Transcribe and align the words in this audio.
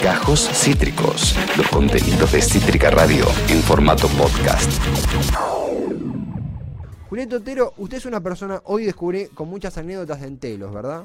Gajos 0.00 0.48
Cítricos, 0.52 1.34
los 1.56 1.66
contenidos 1.68 2.30
de 2.30 2.40
Cítrica 2.40 2.90
Radio 2.90 3.24
en 3.48 3.60
formato 3.62 4.06
podcast. 4.08 4.70
Julieta 7.08 7.36
Otero, 7.36 7.74
usted 7.78 7.96
es 7.96 8.06
una 8.06 8.20
persona, 8.20 8.60
hoy 8.66 8.84
descubrí, 8.84 9.26
con 9.26 9.48
muchas 9.48 9.76
anécdotas 9.76 10.20
de 10.20 10.28
entelos, 10.28 10.72
¿verdad? 10.72 11.04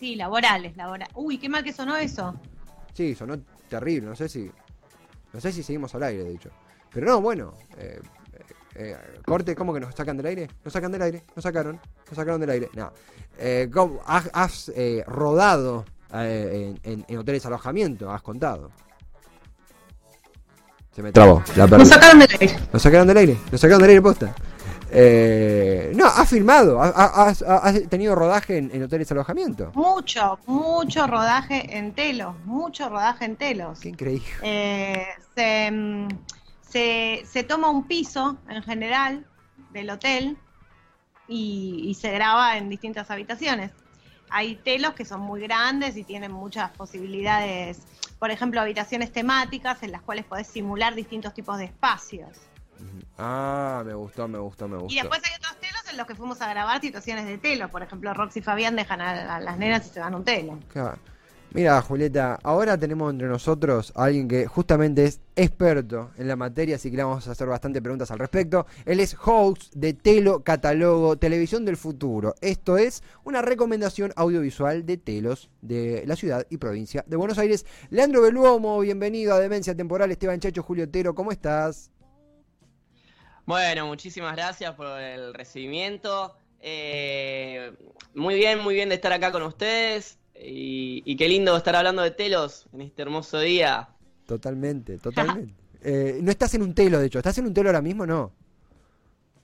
Sí, 0.00 0.16
laborales, 0.16 0.76
laborales. 0.76 1.14
Uy, 1.14 1.38
qué 1.38 1.48
mal 1.48 1.62
que 1.62 1.72
sonó 1.72 1.96
eso. 1.96 2.34
Sí, 2.92 3.14
sonó 3.14 3.38
terrible, 3.68 4.08
no 4.08 4.16
sé 4.16 4.28
si. 4.28 4.50
No 5.32 5.40
sé 5.40 5.52
si 5.52 5.62
seguimos 5.62 5.94
al 5.94 6.02
aire, 6.02 6.24
de 6.24 6.34
hecho. 6.34 6.50
Pero 6.92 7.06
no, 7.06 7.20
bueno. 7.20 7.54
Eh, 7.76 8.00
eh, 8.32 8.44
eh, 8.74 8.96
corte, 9.24 9.54
¿cómo 9.54 9.72
que 9.72 9.80
nos 9.80 9.94
sacan 9.94 10.16
del 10.16 10.26
aire? 10.26 10.48
Nos 10.64 10.72
sacan 10.72 10.90
del 10.90 11.02
aire, 11.02 11.24
nos 11.36 11.42
sacaron, 11.44 11.80
nos 12.06 12.16
sacaron 12.16 12.40
del 12.40 12.50
aire. 12.50 12.68
No. 12.74 12.92
Eh, 13.38 13.70
¿cómo? 13.72 14.00
has 14.06 14.28
has, 14.32 14.72
eh, 14.74 15.04
rodado 15.06 15.84
eh, 16.14 16.74
en, 16.84 16.92
en- 16.92 17.04
en 17.08 17.18
hoteles 17.18 17.44
alojamiento, 17.46 18.10
has 18.10 18.22
contado. 18.22 18.70
Se 20.94 21.02
me 21.02 21.12
trabó. 21.12 21.42
La. 21.56 21.66
Nos 21.66 21.88
sacaron 21.88 22.18
del 22.18 22.28
aire. 22.40 22.58
Nos 22.72 22.82
sacaron 22.82 23.06
del 23.06 23.16
aire, 23.16 23.36
nos 23.52 23.60
sacaron 23.60 23.80
del 23.82 23.90
aire 23.90 24.02
posta. 24.02 24.34
Eh, 24.90 25.92
no, 25.94 26.06
has 26.06 26.28
filmado, 26.30 26.82
has, 26.82 26.92
has- 26.96 27.42
has 27.42 27.88
tenido 27.90 28.14
rodaje 28.14 28.56
en, 28.56 28.70
en 28.72 28.82
hoteles 28.82 29.06
de 29.08 29.12
alojamiento. 29.14 29.70
Mucho, 29.74 30.38
mucho 30.46 31.06
rodaje 31.06 31.76
en 31.76 31.92
telos, 31.92 32.34
mucho 32.46 32.88
rodaje 32.88 33.26
en 33.26 33.36
telos. 33.36 33.78
Qué 33.80 33.90
increíble. 33.90 34.26
Eh, 34.42 35.06
se, 35.36 36.08
se, 36.68 37.22
se 37.30 37.42
toma 37.44 37.68
un 37.70 37.86
piso 37.86 38.38
en 38.48 38.62
general 38.62 39.26
del 39.72 39.90
hotel 39.90 40.38
y, 41.28 41.84
y 41.86 41.94
se 41.94 42.10
graba 42.10 42.56
en 42.56 42.70
distintas 42.70 43.10
habitaciones. 43.10 43.70
Hay 44.30 44.56
telos 44.56 44.94
que 44.94 45.04
son 45.04 45.20
muy 45.20 45.40
grandes 45.40 45.96
y 45.96 46.04
tienen 46.04 46.32
muchas 46.32 46.70
posibilidades, 46.72 47.80
por 48.18 48.30
ejemplo, 48.30 48.60
habitaciones 48.60 49.12
temáticas 49.12 49.82
en 49.82 49.92
las 49.92 50.02
cuales 50.02 50.24
podés 50.24 50.46
simular 50.46 50.94
distintos 50.94 51.34
tipos 51.34 51.58
de 51.58 51.66
espacios. 51.66 52.30
Ah, 53.18 53.82
me 53.84 53.94
gustó, 53.94 54.28
me 54.28 54.38
gustó, 54.38 54.68
me 54.68 54.76
gustó. 54.76 54.92
Y 54.92 55.00
después 55.00 55.20
hay 55.24 55.34
otros 55.36 55.56
telos 55.58 55.82
en 55.90 55.96
los 55.96 56.06
que 56.06 56.14
fuimos 56.14 56.40
a 56.40 56.48
grabar 56.48 56.80
situaciones 56.80 57.26
de 57.26 57.38
telo. 57.38 57.68
Por 57.68 57.82
ejemplo, 57.82 58.14
Roxy 58.14 58.38
y 58.38 58.42
Fabián 58.42 58.76
dejan 58.76 59.00
a, 59.00 59.36
a 59.36 59.40
las 59.40 59.58
nenas 59.58 59.86
y 59.86 59.90
se 59.90 60.00
van 60.00 60.14
a 60.14 60.16
un 60.16 60.24
telo. 60.24 60.58
Claro. 60.68 60.98
Mira, 61.50 61.80
Julieta, 61.80 62.38
ahora 62.42 62.78
tenemos 62.78 63.10
entre 63.10 63.26
nosotros 63.26 63.90
a 63.96 64.04
alguien 64.04 64.28
que 64.28 64.46
justamente 64.46 65.04
es 65.06 65.22
experto 65.34 66.10
en 66.18 66.28
la 66.28 66.36
materia, 66.36 66.76
así 66.76 66.90
que 66.90 66.98
le 66.98 67.04
vamos 67.04 67.26
a 67.26 67.32
hacer 67.32 67.48
bastante 67.48 67.80
preguntas 67.80 68.10
al 68.10 68.18
respecto. 68.18 68.66
Él 68.84 69.00
es 69.00 69.16
host 69.24 69.72
de 69.74 69.94
Telo 69.94 70.44
Catálogo 70.44 71.16
Televisión 71.16 71.64
del 71.64 71.78
Futuro. 71.78 72.34
Esto 72.42 72.76
es 72.76 73.02
una 73.24 73.40
recomendación 73.40 74.12
audiovisual 74.14 74.84
de 74.84 74.98
telos 74.98 75.48
de 75.62 76.04
la 76.06 76.16
ciudad 76.16 76.46
y 76.50 76.58
provincia 76.58 77.02
de 77.06 77.16
Buenos 77.16 77.38
Aires. 77.38 77.64
Leandro 77.88 78.20
Beluomo, 78.20 78.78
bienvenido 78.80 79.34
a 79.34 79.40
Demencia 79.40 79.74
Temporal. 79.74 80.10
Esteban 80.10 80.40
Chacho, 80.40 80.62
Julio 80.62 80.84
Otero, 80.84 81.14
¿cómo 81.14 81.32
estás? 81.32 81.90
Bueno, 83.46 83.86
muchísimas 83.86 84.36
gracias 84.36 84.74
por 84.74 85.00
el 85.00 85.32
recibimiento. 85.32 86.36
Eh, 86.60 87.72
muy 88.14 88.34
bien, 88.34 88.58
muy 88.58 88.74
bien 88.74 88.90
de 88.90 88.96
estar 88.96 89.14
acá 89.14 89.32
con 89.32 89.42
ustedes. 89.44 90.18
Y, 90.40 91.02
y 91.04 91.16
qué 91.16 91.28
lindo 91.28 91.56
estar 91.56 91.74
hablando 91.74 92.02
de 92.02 92.10
telos 92.10 92.66
en 92.72 92.82
este 92.82 93.02
hermoso 93.02 93.40
día. 93.40 93.88
Totalmente, 94.26 94.98
totalmente. 94.98 95.54
Eh, 95.80 96.18
no 96.20 96.32
estás 96.32 96.52
en 96.54 96.62
un 96.62 96.74
telo, 96.74 96.98
de 96.98 97.06
hecho. 97.06 97.18
¿Estás 97.20 97.38
en 97.38 97.46
un 97.46 97.54
telo 97.54 97.68
ahora 97.68 97.80
mismo? 97.80 98.04
No. 98.04 98.32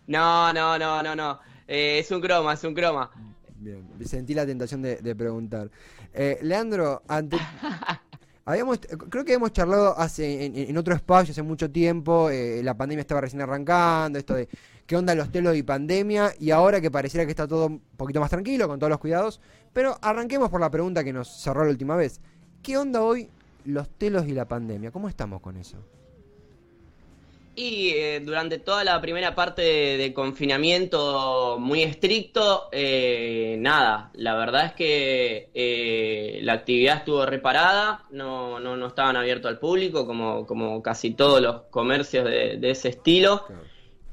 No, 0.08 0.52
no, 0.52 0.76
no, 0.76 1.00
no, 1.00 1.14
no. 1.14 1.38
Eh, 1.68 2.00
es 2.00 2.10
un 2.10 2.20
croma, 2.20 2.54
es 2.54 2.64
un 2.64 2.74
croma. 2.74 3.08
Bien, 3.54 3.86
sentí 4.04 4.34
la 4.34 4.44
tentación 4.44 4.82
de, 4.82 4.96
de 4.96 5.14
preguntar. 5.14 5.70
Eh, 6.12 6.38
Leandro, 6.42 7.02
ante, 7.08 7.38
habíamos, 8.44 8.80
creo 9.10 9.24
que 9.24 9.34
hemos 9.34 9.52
charlado 9.52 9.98
hace, 9.98 10.44
en, 10.44 10.56
en 10.56 10.76
otro 10.76 10.94
espacio 10.94 11.32
hace 11.32 11.42
mucho 11.42 11.70
tiempo, 11.70 12.30
eh, 12.30 12.62
la 12.62 12.76
pandemia 12.76 13.00
estaba 13.00 13.22
recién 13.22 13.42
arrancando, 13.42 14.18
esto 14.18 14.34
de 14.34 14.48
qué 14.86 14.96
onda 14.96 15.14
los 15.14 15.32
telos 15.32 15.56
y 15.56 15.62
pandemia, 15.62 16.34
y 16.38 16.50
ahora 16.50 16.80
que 16.80 16.90
pareciera 16.90 17.24
que 17.24 17.30
está 17.30 17.48
todo 17.48 17.66
un 17.66 17.80
poquito 17.96 18.20
más 18.20 18.30
tranquilo, 18.30 18.68
con 18.68 18.78
todos 18.78 18.90
los 18.90 18.98
cuidados, 18.98 19.40
pero 19.74 19.98
arranquemos 20.00 20.48
por 20.48 20.60
la 20.60 20.70
pregunta 20.70 21.04
que 21.04 21.12
nos 21.12 21.28
cerró 21.28 21.64
la 21.64 21.70
última 21.70 21.96
vez. 21.96 22.20
¿Qué 22.62 22.78
onda 22.78 23.02
hoy 23.02 23.28
los 23.66 23.88
telos 23.90 24.26
y 24.26 24.32
la 24.32 24.46
pandemia? 24.46 24.90
¿Cómo 24.90 25.10
estamos 25.10 25.42
con 25.42 25.58
eso? 25.58 25.76
Y 27.56 27.90
eh, 27.90 28.20
durante 28.24 28.58
toda 28.58 28.82
la 28.82 29.00
primera 29.00 29.34
parte 29.34 29.62
de, 29.62 29.96
de 29.96 30.12
confinamiento 30.12 31.56
muy 31.60 31.82
estricto, 31.82 32.68
eh, 32.72 33.56
nada, 33.60 34.10
la 34.14 34.34
verdad 34.34 34.66
es 34.66 34.72
que 34.72 35.50
eh, 35.54 36.40
la 36.42 36.54
actividad 36.54 36.98
estuvo 36.98 37.24
reparada, 37.26 38.04
no, 38.10 38.58
no, 38.58 38.76
no 38.76 38.86
estaban 38.88 39.16
abiertos 39.16 39.50
al 39.50 39.60
público 39.60 40.04
como, 40.04 40.46
como 40.46 40.82
casi 40.82 41.12
todos 41.12 41.40
los 41.40 41.62
comercios 41.70 42.24
de, 42.24 42.56
de 42.56 42.70
ese 42.70 42.88
estilo. 42.88 43.44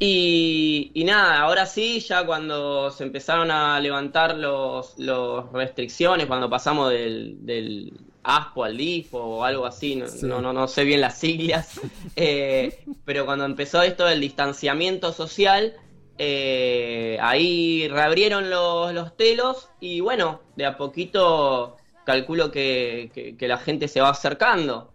Y, 0.04 0.90
y 0.96 1.04
nada, 1.04 1.42
ahora 1.42 1.68
sí, 1.68 2.00
ya 2.00 2.26
cuando 2.26 2.90
se 2.90 3.04
empezaron 3.04 3.52
a 3.52 3.80
levantar 3.80 4.36
los, 4.36 4.98
los 4.98 5.52
restricciones, 5.54 6.26
cuando 6.26 6.50
pasamos 6.50 6.90
del, 6.90 7.46
del 7.46 7.94
ASPO 8.24 8.64
al 8.64 8.78
DIFO 8.78 9.20
o 9.20 9.44
algo 9.44 9.64
así, 9.68 9.96
no, 9.98 10.08
Sí. 10.08 10.26
no, 10.26 10.42
no, 10.42 10.54
no 10.54 10.68
sé 10.68 10.86
bien 10.86 11.02
las 11.02 11.20
siglas, 11.20 11.80
eh, 12.16 12.84
pero 13.06 13.26
cuando 13.28 13.46
empezó 13.46 13.84
esto 13.84 14.06
del 14.06 14.22
distanciamiento 14.22 15.14
social, 15.14 15.76
eh, 16.18 17.20
ahí 17.22 17.88
reabrieron 17.88 18.50
los, 18.50 18.92
los 18.96 19.16
telos 19.16 19.70
y 19.80 20.00
bueno, 20.00 20.42
de 20.56 20.66
a 20.66 20.78
poquito 20.78 21.78
calculo 22.04 22.50
que, 22.50 23.12
que- 23.14 23.38
que 23.38 23.48
la 23.48 23.60
gente 23.60 23.88
se 23.88 24.02
va 24.02 24.10
acercando. 24.10 24.92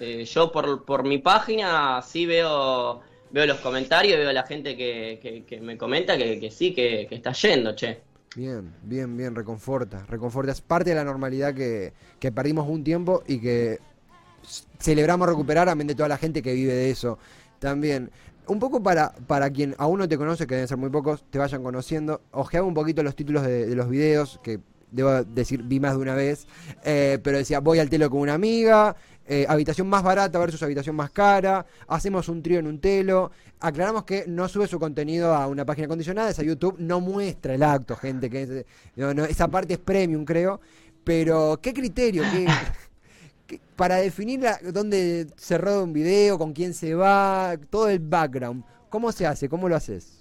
Eh, 0.00 0.24
yo 0.24 0.50
por, 0.50 0.86
por 0.86 1.04
mi 1.04 1.18
página 1.18 2.00
sí 2.02 2.24
veo, 2.26 3.02
veo 3.30 3.46
los 3.46 3.58
comentarios, 3.60 4.18
veo 4.18 4.32
la 4.32 4.44
gente 4.44 4.76
que, 4.76 5.44
que- 5.46 5.60
me 5.60 5.76
comenta 5.76 6.16
que, 6.16 6.38
que 6.40 6.50
sí, 6.50 6.72
que, 6.74 7.06
está 7.10 7.32
yendo, 7.32 7.74
che. 7.74 8.00
Bien, 8.34 8.72
bien, 8.82 9.16
bien, 9.16 9.34
reconforta, 9.34 10.04
reconforta. 10.08 10.52
Es 10.52 10.60
parte 10.60 10.90
de 10.90 10.96
la 10.96 11.04
normalidad 11.04 11.54
que, 11.54 11.92
que 12.20 12.30
perdimos 12.32 12.68
un 12.68 12.84
tiempo 12.84 13.22
y 13.26 13.40
que 13.40 13.78
celebramos 14.78 15.28
recuperar, 15.28 15.68
amén 15.68 15.86
de 15.86 15.94
toda 15.94 16.08
la 16.08 16.18
gente 16.18 16.42
que 16.42 16.52
vive 16.52 16.72
de 16.74 16.90
eso 16.90 17.18
también. 17.58 18.10
Un 18.46 18.60
poco 18.60 18.82
para, 18.82 19.12
para 19.26 19.50
quien 19.50 19.74
aún 19.78 19.98
no 19.98 20.08
te 20.08 20.16
conoce, 20.16 20.46
que 20.46 20.54
deben 20.54 20.68
ser 20.68 20.76
muy 20.76 20.90
pocos, 20.90 21.24
te 21.30 21.38
vayan 21.38 21.62
conociendo, 21.62 22.20
ojeaba 22.30 22.66
un 22.66 22.74
poquito 22.74 23.02
los 23.02 23.16
títulos 23.16 23.42
de 23.42 23.74
los 23.74 23.88
videos, 23.88 24.38
que 24.42 24.60
debo 24.90 25.24
decir, 25.24 25.62
vi 25.62 25.80
más 25.80 25.92
de 25.92 25.98
una 25.98 26.14
vez, 26.14 26.46
eh, 26.84 27.18
pero 27.22 27.38
decía, 27.38 27.60
voy 27.60 27.78
al 27.78 27.90
telo 27.90 28.08
con 28.10 28.20
una 28.20 28.34
amiga, 28.34 28.94
eh, 29.28 29.44
habitación 29.48 29.88
más 29.88 30.02
barata 30.02 30.38
versus 30.38 30.62
habitación 30.62 30.94
más 30.96 31.10
cara, 31.10 31.66
hacemos 31.88 32.28
un 32.28 32.42
trío 32.42 32.60
en 32.60 32.66
un 32.66 32.78
telo, 32.80 33.30
aclaramos 33.60 34.04
que 34.04 34.24
no 34.28 34.48
sube 34.48 34.66
su 34.68 34.78
contenido 34.78 35.34
a 35.34 35.48
una 35.48 35.64
página 35.64 35.86
acondicionada, 35.86 36.30
esa 36.30 36.42
YouTube 36.44 36.76
no 36.78 37.00
muestra 37.00 37.54
el 37.54 37.62
acto, 37.62 37.96
gente, 37.96 38.30
que 38.30 38.64
esa 39.28 39.48
parte 39.48 39.74
es 39.74 39.78
premium, 39.80 40.24
creo, 40.24 40.60
pero 41.02 41.58
¿qué 41.60 41.72
criterio? 41.74 42.22
¿Qué, 42.32 42.46
qué- 43.46 43.60
para 43.74 43.96
definir 43.96 44.40
la- 44.40 44.58
dónde 44.72 45.26
se 45.36 45.58
roda 45.58 45.82
un 45.82 45.92
video, 45.92 46.38
con 46.38 46.52
quién 46.52 46.72
se 46.74 46.94
va, 46.94 47.56
todo 47.70 47.88
el 47.88 47.98
background, 47.98 48.64
¿cómo 48.88 49.10
se 49.12 49.26
hace? 49.26 49.48
¿Cómo 49.48 49.68
lo 49.68 49.76
haces? 49.76 50.15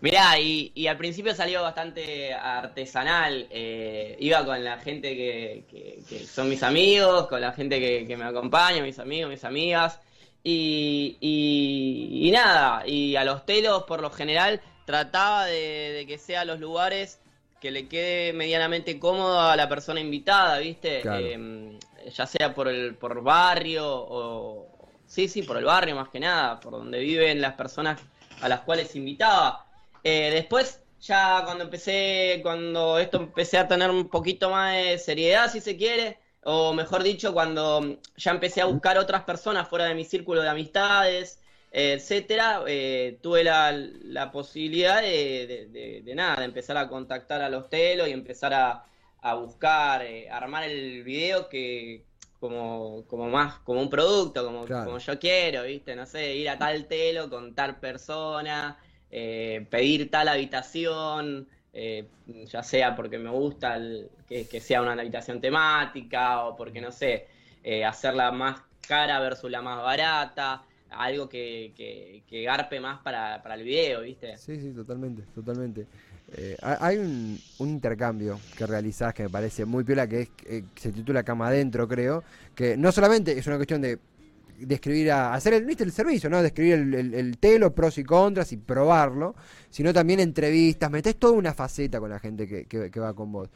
Mirá, 0.00 0.38
y, 0.40 0.72
y 0.74 0.86
al 0.86 0.96
principio 0.96 1.34
salió 1.34 1.62
bastante 1.62 2.32
artesanal. 2.32 3.46
eh, 3.50 4.16
iba 4.20 4.44
con 4.44 4.62
la 4.64 4.78
gente 4.78 5.14
que, 5.14 5.64
que- 5.70 6.02
que 6.08 6.26
son 6.26 6.48
mis 6.48 6.62
amigos, 6.62 7.26
con 7.28 7.40
la 7.40 7.52
gente 7.52 7.78
que, 7.80 8.06
que 8.06 8.16
me 8.16 8.24
acompaña, 8.24 8.82
mis 8.82 8.98
amigos, 8.98 9.30
mis 9.30 9.44
amigas. 9.44 10.00
Y, 10.42 11.18
y- 11.20 12.28
y 12.28 12.30
nada, 12.30 12.86
y 12.86 13.16
a 13.16 13.24
los 13.24 13.44
telos 13.44 13.82
por 13.84 14.00
lo 14.00 14.10
general 14.10 14.60
trataba 14.86 15.44
de, 15.46 15.92
de 15.92 16.06
que 16.06 16.16
sean 16.18 16.46
los 16.46 16.58
lugares 16.60 17.20
que 17.60 17.70
le 17.70 17.86
quede 17.88 18.32
medianamente 18.32 18.98
cómodo 18.98 19.38
a 19.40 19.54
la 19.54 19.68
persona 19.68 20.00
invitada, 20.00 20.58
¿viste? 20.58 21.02
Claro. 21.02 21.26
Em, 21.26 21.78
ya 22.16 22.26
sea 22.26 22.54
por 22.54 22.68
el 22.68 22.94
por 22.96 23.22
barrio 23.22 23.84
o... 23.86 24.66
Sí, 25.06 25.28
sí, 25.28 25.42
por 25.42 25.58
el 25.58 25.64
barrio 25.64 25.94
más 25.96 26.08
que 26.08 26.20
nada, 26.20 26.58
por 26.60 26.72
donde 26.72 27.00
viven 27.00 27.40
las 27.42 27.52
personas 27.54 28.00
a 28.40 28.48
las 28.48 28.60
cuales 28.60 28.96
invitaba. 28.96 29.66
Eh, 30.02 30.30
después, 30.32 30.82
ya 31.00 31.42
cuando 31.44 31.64
empecé, 31.64 32.40
cuando 32.42 32.98
esto 32.98 33.18
empecé 33.18 33.58
a 33.58 33.68
tener 33.68 33.90
un 33.90 34.08
poquito 34.10 34.50
más 34.50 34.74
de 34.76 34.98
seriedad, 34.98 35.50
si 35.50 35.60
se 35.60 35.76
quiere, 35.76 36.18
o 36.42 36.72
mejor 36.72 37.02
dicho, 37.02 37.32
cuando 37.32 38.00
ya 38.16 38.30
empecé 38.32 38.60
a 38.62 38.66
buscar 38.66 38.98
otras 38.98 39.24
personas 39.24 39.68
fuera 39.68 39.84
de 39.86 39.94
mi 39.94 40.04
círculo 40.04 40.42
de 40.42 40.48
amistades, 40.48 41.40
etcétera, 41.70 42.62
eh, 42.66 43.18
tuve 43.22 43.44
la, 43.44 43.72
la 43.72 44.30
posibilidad 44.32 45.00
de, 45.02 45.46
de- 45.46 45.66
de- 45.68 46.02
de 46.02 46.14
nada, 46.14 46.36
de 46.36 46.44
empezar 46.46 46.76
a 46.76 46.88
contactar 46.88 47.42
a 47.42 47.48
los 47.50 47.68
telos 47.68 48.08
y 48.08 48.12
empezar 48.12 48.52
a, 48.54 48.84
a 49.18 49.34
buscar, 49.34 50.02
eh, 50.02 50.28
armar 50.30 50.64
el 50.64 51.04
video 51.04 51.48
que 51.48 52.06
como, 52.38 53.06
como 53.06 53.28
más, 53.28 53.58
como 53.60 53.80
un 53.82 53.90
producto, 53.90 54.44
como, 54.44 54.64
Claro. 54.64 54.84
como 54.84 54.98
yo 54.98 55.18
quiero, 55.18 55.64
¿viste? 55.64 55.94
No 55.94 56.06
sé, 56.06 56.34
ir 56.34 56.48
a 56.48 56.58
tal 56.58 56.86
telo 56.88 57.28
con 57.30 57.54
tal 57.54 57.78
persona, 57.78 58.78
eh, 59.10 59.66
pedir 59.68 60.10
tal 60.10 60.28
habitación, 60.28 61.48
eh, 61.72 62.06
ya 62.46 62.62
sea 62.62 62.94
porque 62.94 63.18
me 63.18 63.30
gusta 63.30 63.78
que, 64.28 64.60
sea 64.60 64.82
una 64.82 64.92
habitación 64.92 65.40
temática 65.40 66.44
o 66.44 66.56
porque, 66.56 66.80
no 66.80 66.92
sé, 66.92 67.26
eh, 67.64 67.84
hacerla 67.84 68.30
más 68.30 68.60
cara 68.86 69.18
versus 69.20 69.50
la 69.50 69.62
más 69.62 69.82
barata, 69.82 70.62
algo 70.90 71.28
que, 71.28 72.22
garpe 72.30 72.78
más 72.78 73.00
para, 73.02 73.42
el 73.54 73.64
video, 73.64 74.02
¿viste? 74.02 74.36
Sí, 74.36 74.60
sí, 74.60 74.70
totalmente, 74.72 75.22
totalmente. 75.34 75.86
Hay 76.62 76.98
un, 76.98 77.36
intercambio 77.58 78.38
que 78.56 78.64
realizás 78.64 79.12
que 79.12 79.24
me 79.24 79.30
parece 79.30 79.64
muy 79.64 79.82
piola, 79.82 80.06
que 80.06 80.20
es 80.20 80.64
se 80.76 80.92
titula 80.92 81.24
Cama 81.24 81.48
Adentro, 81.48 81.88
creo, 81.88 82.22
que 82.54 82.76
no 82.76 82.92
solamente 82.92 83.36
es 83.36 83.44
una 83.48 83.56
cuestión 83.56 83.82
de 83.82 83.98
describir 84.66 85.12
a, 85.12 85.34
hacer 85.34 85.54
el, 85.54 85.64
¿viste? 85.64 85.84
el 85.84 85.92
servicio, 85.92 86.30
¿no? 86.30 86.42
Describir 86.42 86.74
el, 86.74 87.14
el, 87.14 87.38
telo, 87.38 87.74
pros 87.74 87.98
y 87.98 88.04
contras 88.04 88.52
y 88.52 88.56
probarlo, 88.56 89.34
sino 89.70 89.92
también 89.92 90.20
entrevistas, 90.20 90.90
metés 90.90 91.16
toda 91.16 91.34
una 91.34 91.54
faceta 91.54 92.00
con 92.00 92.10
la 92.10 92.18
gente 92.18 92.46
que, 92.46 92.66
que, 92.66 93.00
va 93.00 93.14
con 93.14 93.32
vos. 93.32 93.50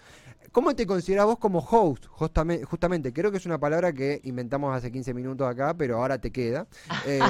¿Cómo 0.52 0.74
te 0.74 0.86
considerás 0.86 1.26
vos 1.26 1.38
como 1.38 1.58
host? 1.58 2.06
Justamente, 2.06 2.64
justamente, 2.64 3.12
creo 3.12 3.30
que 3.30 3.38
es 3.38 3.46
una 3.46 3.58
palabra 3.58 3.92
que 3.92 4.20
inventamos 4.24 4.74
hace 4.76 4.90
15 4.92 5.14
minutos 5.14 5.48
acá, 5.48 5.74
pero 5.74 5.96
ahora 5.98 6.18
te 6.18 6.30
queda. 6.30 6.66
Eh, 7.06 7.20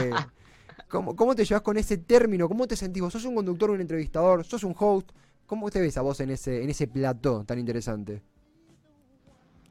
¿cómo, 0.88 1.16
¿Cómo 1.16 1.34
te 1.34 1.44
llevas 1.44 1.62
con 1.62 1.76
ese 1.76 1.98
término? 1.98 2.48
¿Cómo 2.48 2.66
te 2.66 2.76
sentís 2.76 3.02
vos? 3.02 3.12
¿Sos 3.12 3.24
un 3.24 3.34
conductor, 3.34 3.70
un 3.70 3.80
entrevistador? 3.80 4.44
¿Sos 4.44 4.62
un 4.62 4.74
host? 4.78 5.10
¿Cómo 5.46 5.70
te 5.70 5.80
ves 5.80 5.96
a 5.98 6.02
vos 6.02 6.20
en 6.20 6.30
ese, 6.30 6.62
en 6.62 6.70
ese 6.70 6.86
plató 6.86 7.44
tan 7.44 7.58
interesante? 7.58 8.22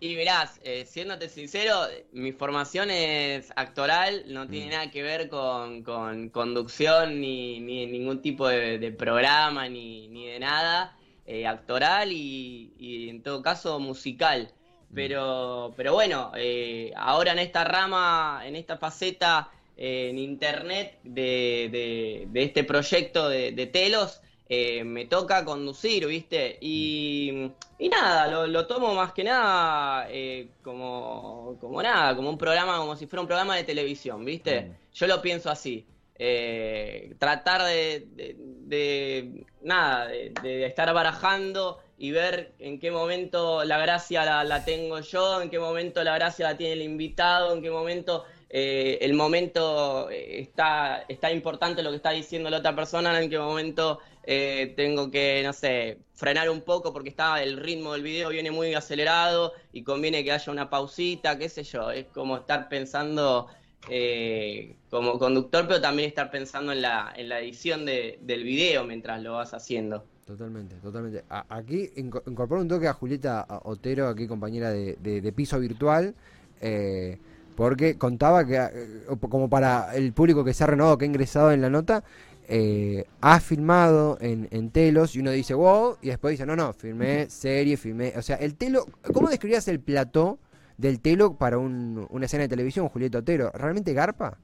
Y 0.03 0.15
verás, 0.15 0.59
eh, 0.65 0.83
siéndote 0.85 1.29
sincero, 1.29 1.87
mi 2.11 2.33
formación 2.33 2.91
es 2.91 3.53
actoral, 3.55 4.25
no 4.27 4.49
tiene 4.49 4.65
mm. 4.65 4.69
nada 4.71 4.91
que 4.91 5.01
ver 5.01 5.29
con, 5.29 5.81
conducción 6.29 7.21
ni, 7.21 7.61
ni 7.61 7.85
ningún 7.85 8.21
tipo 8.21 8.49
de, 8.49 8.91
programa 8.91 9.69
ni, 9.69 10.09
ni, 10.09 10.27
de 10.27 10.39
nada, 10.39 10.97
eh, 11.25 11.47
actoral 11.47 12.11
y, 12.11 13.07
en 13.09 13.23
todo 13.23 13.41
caso 13.41 13.79
musical. 13.79 14.51
Mm. 14.89 14.93
Pero, 14.93 15.73
pero 15.77 15.93
bueno, 15.93 16.33
eh, 16.35 16.91
ahora 16.97 17.31
en 17.31 17.39
esta 17.39 17.63
rama, 17.63 18.41
en 18.43 18.57
esta 18.57 18.75
faceta 18.77 19.51
en 19.77 20.19
internet 20.19 20.99
de, 21.03 22.27
de, 22.29 22.43
este 22.43 22.65
proyecto 22.65 23.29
de, 23.29 23.53
de 23.53 23.67
Telos, 23.67 24.21
eh, 24.55 24.83
me 24.83 25.05
toca 25.05 25.43
conducir, 25.43 26.05
¿viste? 26.05 26.59
Y, 26.61 27.49
y 27.79 27.89
nada, 27.89 28.27
lo, 28.45 28.67
tomo 28.67 28.93
más 28.93 29.11
que 29.11 29.23
nada 29.23 30.05
eh, 30.11 30.49
como, 30.61 31.57
como 31.59 31.81
nada, 31.81 32.15
como 32.15 32.29
un 32.29 32.37
programa, 32.37 32.77
como 32.77 32.95
si 32.95 33.07
fuera 33.07 33.21
un 33.21 33.27
programa 33.27 33.55
de 33.55 33.63
televisión, 33.63 34.23
¿viste? 34.23 34.61
Mm. 34.61 34.75
Yo 34.93 35.07
lo 35.07 35.23
pienso 35.23 35.49
así. 35.49 35.87
Eh, 36.19 37.15
tratar 37.17 37.63
de, 37.63 39.43
nada, 39.63 40.05
de, 40.07 40.65
estar 40.67 40.93
barajando 40.93 41.79
y 41.97 42.11
ver 42.11 42.53
en 42.59 42.79
qué 42.79 42.91
momento 42.91 43.63
la 43.63 43.79
gracia 43.79 44.23
la, 44.23 44.43
la, 44.43 44.63
tengo 44.63 44.99
yo, 44.99 45.41
en 45.41 45.49
qué 45.49 45.57
momento 45.57 46.03
la 46.03 46.13
gracia 46.13 46.49
la 46.49 46.57
tiene 46.57 46.73
el 46.73 46.83
invitado, 46.83 47.55
en 47.55 47.63
qué 47.63 47.71
momento 47.71 48.23
el 48.55 49.15
momento 49.15 50.11
está, 50.11 51.05
está 51.07 51.31
importante 51.31 51.81
lo 51.81 51.89
que 51.89 51.95
está 51.95 52.11
diciendo 52.11 52.51
la 52.51 52.59
otra 52.59 52.75
persona, 52.75 53.19
en 53.19 53.27
qué 53.27 53.39
momento 53.39 53.99
eh, 54.23 54.73
tengo 54.75 55.11
que, 55.11 55.41
no 55.43 55.53
sé, 55.53 55.99
frenar 56.13 56.49
un 56.49 56.61
poco 56.61 56.93
porque 56.93 57.09
está 57.09 57.43
el 57.43 57.57
ritmo 57.57 57.93
del 57.93 58.03
video 58.03 58.29
viene 58.29 58.51
muy 58.51 58.73
acelerado 58.73 59.53
y 59.71 59.83
conviene 59.83 60.23
que 60.23 60.31
haya 60.31 60.51
una 60.51 60.69
pausita, 60.69 61.37
qué 61.37 61.49
sé 61.49 61.63
yo, 61.63 61.91
es 61.91 62.05
como 62.07 62.37
estar 62.37 62.69
pensando 62.69 63.47
eh, 63.89 64.75
como 64.89 65.19
conductor, 65.19 65.67
pero 65.67 65.81
también 65.81 66.07
estar 66.07 66.31
pensando 66.31 66.71
en 66.71 66.81
la, 66.81 67.13
en 67.15 67.29
la 67.29 67.39
edición 67.39 67.85
de, 67.85 68.19
del 68.21 68.43
video 68.43 68.85
mientras 68.85 69.21
lo 69.21 69.33
vas 69.33 69.53
haciendo. 69.53 70.05
Totalmente, 70.25 70.75
totalmente. 70.77 71.23
aquí 71.49 71.89
incorporo 71.97 72.61
un 72.61 72.69
toque 72.69 72.87
a 72.87 72.93
Julieta 72.93 73.45
Otero, 73.63 74.07
aquí 74.07 74.25
compañera 74.25 74.71
de, 74.71 75.33
piso 75.35 75.59
virtual. 75.59 76.15
Eh, 76.61 77.17
porque 77.57 77.97
contaba 77.97 78.47
que, 78.47 79.05
como 79.29 79.49
para 79.49 79.93
el 79.95 80.13
público 80.13 80.43
que 80.43 80.53
se 80.53 80.63
ha 80.63 80.67
renovado, 80.67 80.97
que 80.97 81.05
ha 81.05 81.07
ingresado 81.07 81.51
en 81.51 81.61
la 81.61 81.69
nota, 81.69 82.03
eh, 82.47 83.05
ha 83.21 83.39
filmado 83.39 84.17
en, 84.19 84.47
en, 84.51 84.69
telos 84.69 85.15
y 85.15 85.19
uno 85.19 85.31
dice 85.31 85.53
wow 85.53 85.97
y 86.01 86.07
después 86.07 86.31
dice 86.31 86.45
no 86.45 86.55
no 86.55 86.73
filmé 86.73 87.29
serie 87.29 87.77
filmé 87.77 88.13
o 88.17 88.21
sea 88.21 88.35
el 88.35 88.55
telo 88.55 88.85
cómo 89.13 89.29
describías 89.29 89.67
el 89.67 89.79
plató 89.79 90.39
del 90.77 90.99
telo 90.99 91.35
para 91.35 91.57
una 91.57 92.25
escena 92.25 92.43
de 92.43 92.49
televisión 92.49 92.89
Julieta 92.89 93.19
Otero 93.19 93.51
realmente 93.53 93.93
garpa 93.93 94.37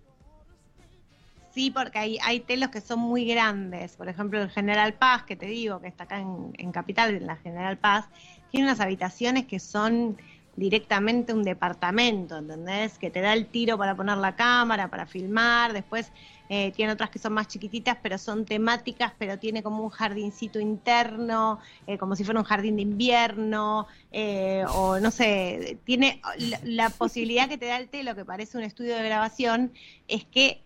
sí 1.53 1.71
porque 1.71 1.99
hay, 1.99 2.17
hay 2.23 2.39
telos 2.39 2.69
que 2.69 2.79
son 2.79 2.99
muy 2.99 3.25
grandes. 3.25 3.95
Por 3.95 4.07
ejemplo 4.07 4.41
el 4.41 4.49
General 4.49 4.93
Paz 4.93 5.23
que 5.23 5.35
te 5.35 5.47
digo 5.47 5.81
que 5.81 5.87
está 5.87 6.05
acá 6.05 6.19
en, 6.19 6.53
en 6.57 6.71
Capital 6.71 7.15
en 7.15 7.27
la 7.27 7.35
General 7.37 7.77
Paz 7.77 8.07
tiene 8.51 8.67
unas 8.67 8.79
habitaciones 8.79 9.45
que 9.45 9.59
son 9.59 10.17
directamente 10.55 11.33
un 11.33 11.43
departamento, 11.43 12.37
¿entendés? 12.37 12.97
Que 12.97 13.09
te 13.09 13.21
da 13.21 13.33
el 13.33 13.47
tiro 13.47 13.77
para 13.77 13.95
poner 13.95 14.17
la 14.17 14.35
cámara, 14.35 14.89
para 14.89 15.05
filmar, 15.05 15.73
después 15.73 16.11
eh, 16.51 16.71
tiene 16.75 16.93
otras 16.93 17.11
que 17.11 17.19
son 17.19 17.33
más 17.33 17.47
chiquititas, 17.47 17.97
pero 18.01 18.17
son 18.17 18.43
temáticas, 18.43 19.13
pero 19.19 19.37
tiene 19.37 19.61
como 19.61 19.83
un 19.83 19.89
jardincito 19.89 20.59
interno, 20.59 21.59
eh, 21.85 21.99
como 21.99 22.15
si 22.15 22.23
fuera 22.23 22.39
un 22.39 22.45
jardín 22.45 22.75
de 22.75 22.81
invierno, 22.81 23.85
eh, 24.11 24.65
o 24.73 24.99
no 24.99 25.11
sé, 25.11 25.77
tiene 25.83 26.21
la, 26.63 26.89
posibilidad 26.89 27.47
que 27.47 27.59
te 27.59 27.67
da 27.67 27.77
el 27.77 27.87
telo, 27.87 28.15
que 28.15 28.25
parece 28.25 28.57
un 28.57 28.63
estudio 28.63 28.95
de 28.95 29.03
grabación, 29.03 29.71
es 30.07 30.25
que 30.25 30.63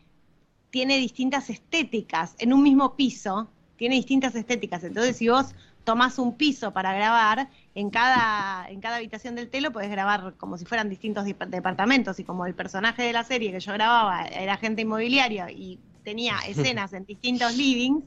tiene 0.70 0.98
distintas 0.98 1.50
estéticas 1.50 2.36
en 2.40 2.54
un 2.54 2.64
mismo 2.64 2.96
piso, 2.96 3.50
tiene 3.76 3.96
distintas 3.96 4.36
estéticas. 4.36 4.86
Entonces, 4.86 5.18
si 5.18 5.28
vos 5.28 5.54
tomás 5.84 6.18
un 6.18 6.38
piso 6.38 6.72
para 6.72 6.94
grabar, 6.94 7.50
en 7.76 7.90
cada, 7.90 8.70
en 8.70 8.82
cada 8.82 8.98
habitación 8.98 9.36
del 9.36 9.50
telo 9.50 9.72
podés 9.72 9.90
grabar 9.90 10.36
como 10.38 10.58
si 10.58 10.66
fueran 10.66 10.90
distintos 10.90 11.26
departamentos 11.26 12.20
y 12.20 12.24
como 12.24 12.46
el 12.46 12.54
personaje 12.54 13.04
de 13.04 13.14
la 13.14 13.24
serie 13.24 13.52
que 13.52 13.60
yo 13.60 13.74
grababa 13.74 14.26
era 14.26 14.54
agente 14.54 14.84
inmobiliario 14.84 15.50
y 15.50 15.80
tenía 16.04 16.38
escenas 16.48 16.94
en 16.94 17.06
distintos 17.06 17.56
livings, 17.56 18.04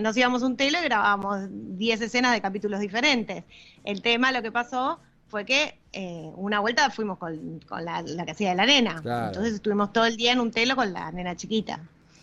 nos 0.00 0.16
íbamos 0.16 0.42
un 0.42 0.56
telo 0.56 0.78
y 0.78 0.84
grabábamos 0.84 1.48
10 1.50 2.00
escenas 2.00 2.32
de 2.32 2.40
capítulos 2.40 2.78
diferentes. 2.80 3.44
El 3.84 4.02
tema, 4.02 4.30
lo 4.30 4.40
que 4.40 4.52
pasó 4.52 5.00
fue 5.28 5.44
que 5.44 5.78
eh, 5.92 6.30
una 6.36 6.60
vuelta 6.60 6.88
fuimos 6.90 7.18
con, 7.18 7.60
la, 7.70 8.02
la, 8.02 8.24
que 8.24 8.30
hacía 8.30 8.50
de 8.50 8.54
la 8.54 8.66
nena. 8.66 8.96
Entonces 8.98 9.54
estuvimos 9.54 9.92
todo 9.92 10.06
el 10.06 10.16
día 10.16 10.32
en 10.32 10.40
un 10.40 10.52
telo 10.52 10.76
con 10.76 10.92
la 10.92 11.10
nena 11.10 11.34
chiquita. 11.34 11.80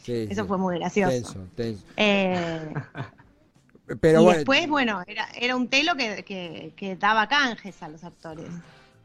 Eso 0.07 0.45
fue 0.45 0.57
muy 0.57 0.77
gracioso. 0.77 1.45
Eh, 1.97 2.73
y 3.87 4.25
después, 4.33 4.67
bueno, 4.67 5.03
era, 5.05 5.27
era 5.39 5.55
un 5.55 5.67
telo 5.67 5.95
que, 5.95 6.73
que, 6.75 6.95
daba 6.95 7.27
canjes 7.27 7.81
a 7.83 7.89
los 7.89 8.03
actores. 8.03 8.47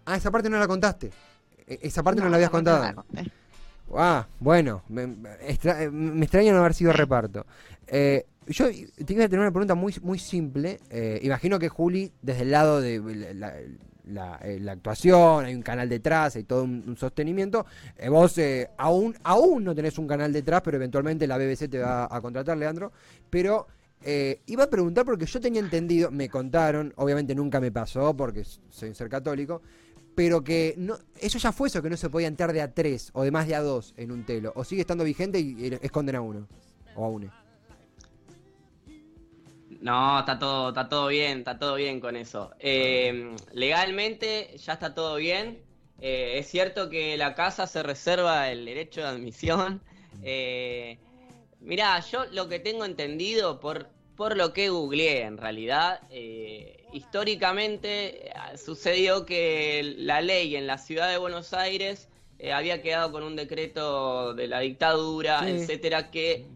Ah, 0.06 0.16
esa 0.16 0.30
parte 0.30 0.48
no 0.48 0.58
la 0.58 0.66
contaste. 0.66 1.10
E, 1.66 1.78
esa 1.82 2.02
parte 2.02 2.22
no, 2.22 2.28
la 2.28 2.36
habías 2.36 2.50
contado. 2.50 3.04
ah, 3.94 4.26
bueno, 4.38 4.82
me, 4.88 5.16
extraña 5.42 6.52
no 6.52 6.60
haber 6.60 6.74
sido 6.74 6.92
reparto. 6.92 7.44
Eh, 7.86 8.24
yo 8.46 8.66
tengo 8.70 9.20
que 9.20 9.28
tener 9.28 9.40
una 9.40 9.50
pregunta 9.50 9.74
muy, 9.74 9.94
muy 10.02 10.18
simple. 10.18 10.80
Eh, 10.88 11.20
imagino 11.22 11.58
que 11.58 11.68
Juli, 11.68 12.10
desde 12.22 12.42
el 12.42 12.50
lado 12.50 12.80
de 12.80 13.34
la, 14.06 14.40
eh, 14.42 14.66
actuación, 14.68 15.44
hay 15.44 15.54
un 15.54 15.62
canal 15.62 15.90
detrás, 15.90 16.36
hay 16.36 16.44
todo 16.44 16.64
un, 16.64 16.96
sostenimiento. 16.96 17.66
vos 18.08 18.40
aún, 18.78 19.14
aún 19.22 19.62
no 19.62 19.74
tenés 19.74 19.98
un 19.98 20.08
canal 20.08 20.32
detrás, 20.32 20.62
pero 20.62 20.78
eventualmente 20.78 21.26
la 21.26 21.36
BBC 21.36 21.68
te 21.68 21.78
va 21.80 22.08
a 22.10 22.20
contratar, 22.22 22.56
Leandro. 22.56 22.92
Pero 23.28 23.66
eh, 24.02 24.40
iba 24.46 24.64
a 24.64 24.70
preguntar 24.70 25.04
porque 25.04 25.26
yo 25.26 25.40
tenía 25.40 25.60
entendido, 25.60 26.10
me 26.10 26.28
contaron, 26.28 26.92
obviamente 26.96 27.34
nunca 27.34 27.60
me 27.60 27.70
pasó 27.70 28.16
porque 28.16 28.44
soy 28.44 28.90
un 28.90 28.94
ser 28.94 29.08
católico, 29.08 29.62
pero 30.14 30.42
que 30.42 30.74
no, 30.76 30.98
eso 31.18 31.38
ya 31.38 31.52
fue 31.52 31.68
eso, 31.68 31.82
que 31.82 31.90
no 31.90 31.96
se 31.96 32.10
podía 32.10 32.28
entrar 32.28 32.52
de 32.52 32.62
a 32.62 32.72
tres 32.72 33.10
o 33.14 33.22
de 33.22 33.30
más 33.30 33.46
de 33.46 33.54
a 33.54 33.62
dos 33.62 33.94
en 33.96 34.10
un 34.10 34.24
telo. 34.24 34.52
O 34.56 34.64
sigue 34.64 34.82
estando 34.82 35.04
vigente 35.04 35.38
y 35.40 35.78
esconden 35.82 36.16
a 36.16 36.20
uno 36.20 36.46
o 36.94 37.04
a 37.04 37.08
uno. 37.08 37.32
No, 39.80 40.20
está 40.20 40.38
todo, 40.38 40.68
está 40.70 40.88
todo 40.88 41.08
bien, 41.08 41.38
está 41.38 41.58
todo 41.58 41.74
bien 41.76 42.00
con 42.00 42.16
eso. 42.16 42.52
Eh, 42.58 43.34
legalmente 43.52 44.56
ya 44.58 44.74
está 44.74 44.94
todo 44.94 45.16
bien. 45.16 45.62
Eh, 46.00 46.38
es 46.38 46.48
cierto 46.48 46.90
que 46.90 47.16
la 47.16 47.34
casa 47.34 47.66
se 47.66 47.82
reserva 47.82 48.50
el 48.50 48.64
derecho 48.64 49.00
de 49.00 49.06
admisión. 49.06 49.82
Eh, 50.22 50.98
Mirá, 51.60 52.00
yo 52.00 52.24
lo 52.32 52.48
que 52.48 52.58
tengo 52.58 52.84
entendido 52.84 53.60
por, 53.60 53.88
por 54.16 54.36
lo 54.36 54.52
que 54.52 54.70
googleé 54.70 55.22
en 55.22 55.36
realidad, 55.36 56.00
eh, 56.10 56.86
históricamente 56.92 58.28
eh, 58.28 58.32
sucedió 58.56 59.26
que 59.26 59.94
la 59.98 60.20
ley 60.22 60.56
en 60.56 60.66
la 60.66 60.78
ciudad 60.78 61.10
de 61.10 61.18
Buenos 61.18 61.52
Aires 61.52 62.08
eh, 62.38 62.52
había 62.52 62.80
quedado 62.80 63.12
con 63.12 63.22
un 63.22 63.36
decreto 63.36 64.32
de 64.34 64.46
la 64.46 64.60
dictadura, 64.60 65.48
etcétera, 65.48 66.10
que 66.10 66.46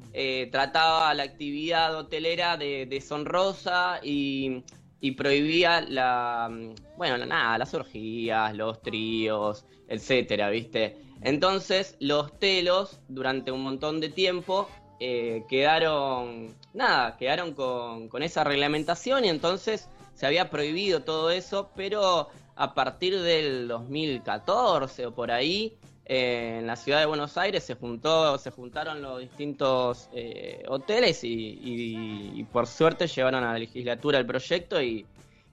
trataba 0.51 1.13
la 1.13 1.25
actividad 1.25 1.95
hotelera 1.97 2.57
de 2.57 2.87
deshonrosa 2.87 3.99
y, 4.03 4.63
y 5.01 5.11
prohibía 5.11 5.81
la, 5.83 6.49
bueno, 6.97 7.27
nada, 7.27 7.59
las 7.59 7.75
orgías, 7.75 8.55
los 8.55 8.81
tríos, 8.81 9.67
etcétera, 9.87 10.49
¿viste? 10.51 10.97
Entonces, 11.21 11.97
los 12.01 12.39
telos, 12.39 13.01
durante 13.09 13.51
un 13.51 13.63
montón 13.63 14.01
de 14.01 14.09
tiempo, 14.09 14.69
eh, 15.01 15.45
quedaron, 15.49 16.55
nada, 16.73 17.17
quedaron 17.17 17.55
con, 17.55 18.23
esa 18.23 18.45
reglamentación 18.45 19.25
y 19.25 19.29
entonces 19.29 19.89
se 20.15 20.27
había 20.27 20.51
prohibido 20.51 21.01
todo 21.01 21.31
eso, 21.31 21.71
pero 21.75 22.29
a 22.57 22.75
partir 22.75 23.21
del 23.21 23.67
2014 23.67 25.07
o 25.07 25.15
por 25.15 25.33
ahí, 25.33 25.77
eh, 26.07 26.59
en 26.61 26.67
la 26.67 26.77
ciudad 26.77 27.01
de 27.01 27.07
Buenos 27.07 27.37
Aires 27.37 27.65
se 27.65 27.75
juntó, 27.75 28.39
se 28.39 28.51
juntaron 28.51 29.03
los 29.03 29.21
distintos 29.21 30.09
eh, 30.13 30.63
hoteles 30.69 31.21
y, 31.25 32.47
por 32.53 32.67
suerte 32.67 33.09
llevaron 33.09 33.43
a 33.43 33.53
la 33.53 33.59
legislatura 33.59 34.19
el 34.19 34.27
proyecto 34.27 34.81
y, 34.81 35.07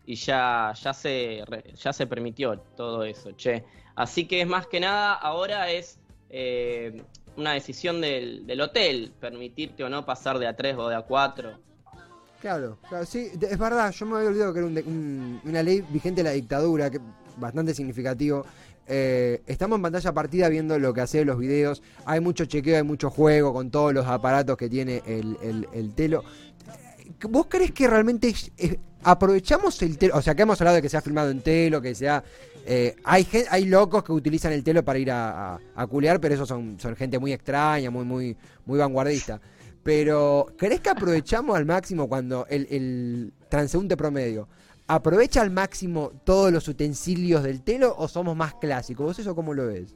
ya, 0.06 0.74
ya 0.80 0.94
se 0.94 1.44
ya 1.82 1.94
se 1.94 2.06
permitió 2.06 2.60
todo 2.76 3.04
eso, 3.06 3.32
che. 3.32 3.64
Así 3.96 4.28
que 4.28 4.42
es 4.42 4.48
más 4.48 4.68
que 4.68 4.80
nada, 4.80 5.14
ahora 5.14 5.72
es 5.72 6.00
una 7.38 7.54
decisión 7.54 8.02
del, 8.02 8.46
del 8.46 8.62
hotel, 8.62 9.14
permitirte 9.20 9.84
o 9.84 9.90
no 9.90 10.06
pasar 10.06 10.38
de 10.40 10.48
a 10.48 10.56
3 10.56 10.76
o 10.78 10.90
de 10.90 10.96
a 10.96 11.02
4. 11.02 11.52
Claro, 12.42 12.78
claro, 12.90 13.06
sí, 13.06 13.30
es 13.40 13.58
verdad, 13.58 13.92
yo 13.92 14.06
me 14.08 14.18
había 14.18 14.30
olvidado 14.30 14.54
que 14.54 14.60
era 14.60 14.68
una 14.68 15.62
ley 15.64 15.82
vigente 15.90 16.24
de 16.24 16.30
la 16.30 16.34
dictadura, 16.36 16.90
que 16.90 17.00
bastante 17.38 17.74
significativo. 17.74 18.46
Eh, 18.88 19.42
estamos 19.46 19.78
en 19.78 19.84
pantalla 19.84 20.12
partida 20.12 20.50
viendo 20.50 20.78
lo 20.80 20.92
que 20.94 21.02
hace 21.02 21.24
los 21.24 21.38
videos, 21.38 21.84
hay 22.04 22.20
mucho 22.20 22.46
chequeo, 22.46 22.78
hay 22.78 22.84
mucho 22.84 23.10
juego 23.12 23.54
con 23.54 23.70
todos 23.70 23.94
los 23.94 24.08
aparatos 24.08 24.58
que 24.58 24.68
tiene 24.70 25.04
el, 25.06 25.38
el- 25.44 25.68
el 25.72 25.94
telo. 25.94 26.24
¿Vos 27.30 27.46
crees 27.48 27.72
que 27.72 27.88
realmente 27.88 28.30
es- 28.30 28.52
aprovechamos 29.04 29.82
el 29.82 29.98
telo? 29.98 30.18
O 30.18 30.22
sea, 30.22 30.36
que 30.36 30.44
hemos 30.44 30.60
hablado 30.62 30.76
de 30.76 30.82
que 30.82 30.90
se 30.90 30.98
ha 30.98 31.02
filmado 31.02 31.30
en 31.32 31.42
telo, 31.42 31.82
que 31.82 31.96
sea... 31.96 32.24
eh, 32.66 32.96
hay, 33.04 33.28
hay 33.50 33.66
locos 33.66 34.04
que 34.04 34.12
utilizan 34.12 34.54
el 34.54 34.64
telo 34.64 34.84
para 34.84 35.00
ir 35.00 35.12
a, 35.12 35.54
a- 35.56 35.60
a 35.76 35.88
culear, 35.88 36.20
pero 36.20 36.36
esos 36.36 36.48
son, 36.48 36.80
son 36.80 36.96
gente 36.96 37.18
muy 37.20 37.34
extraña, 37.34 37.90
muy, 37.92 38.06
muy, 38.06 38.38
muy 38.66 38.78
vanguardista. 38.80 39.40
Pero, 39.84 40.48
¿crees 40.58 40.80
que 40.82 40.90
aprovechamos 40.90 41.56
al 41.58 41.66
máximo 41.66 42.08
cuando 42.08 42.46
el, 42.50 42.68
el 42.70 43.34
transeúnte 43.50 43.98
promedio 43.98 44.48
aprovecha 44.88 45.42
al 45.42 45.50
máximo 45.52 46.12
todos 46.24 46.52
los 46.52 46.68
utensilios 46.68 47.44
del 47.44 47.62
telo 47.64 47.96
o 47.98 48.08
somos 48.08 48.36
más 48.36 48.54
clásicos? 48.56 49.06
¿Vos 49.06 49.20
eso 49.20 49.34
cómo 49.36 49.54
lo 49.54 49.68
ves? 49.68 49.96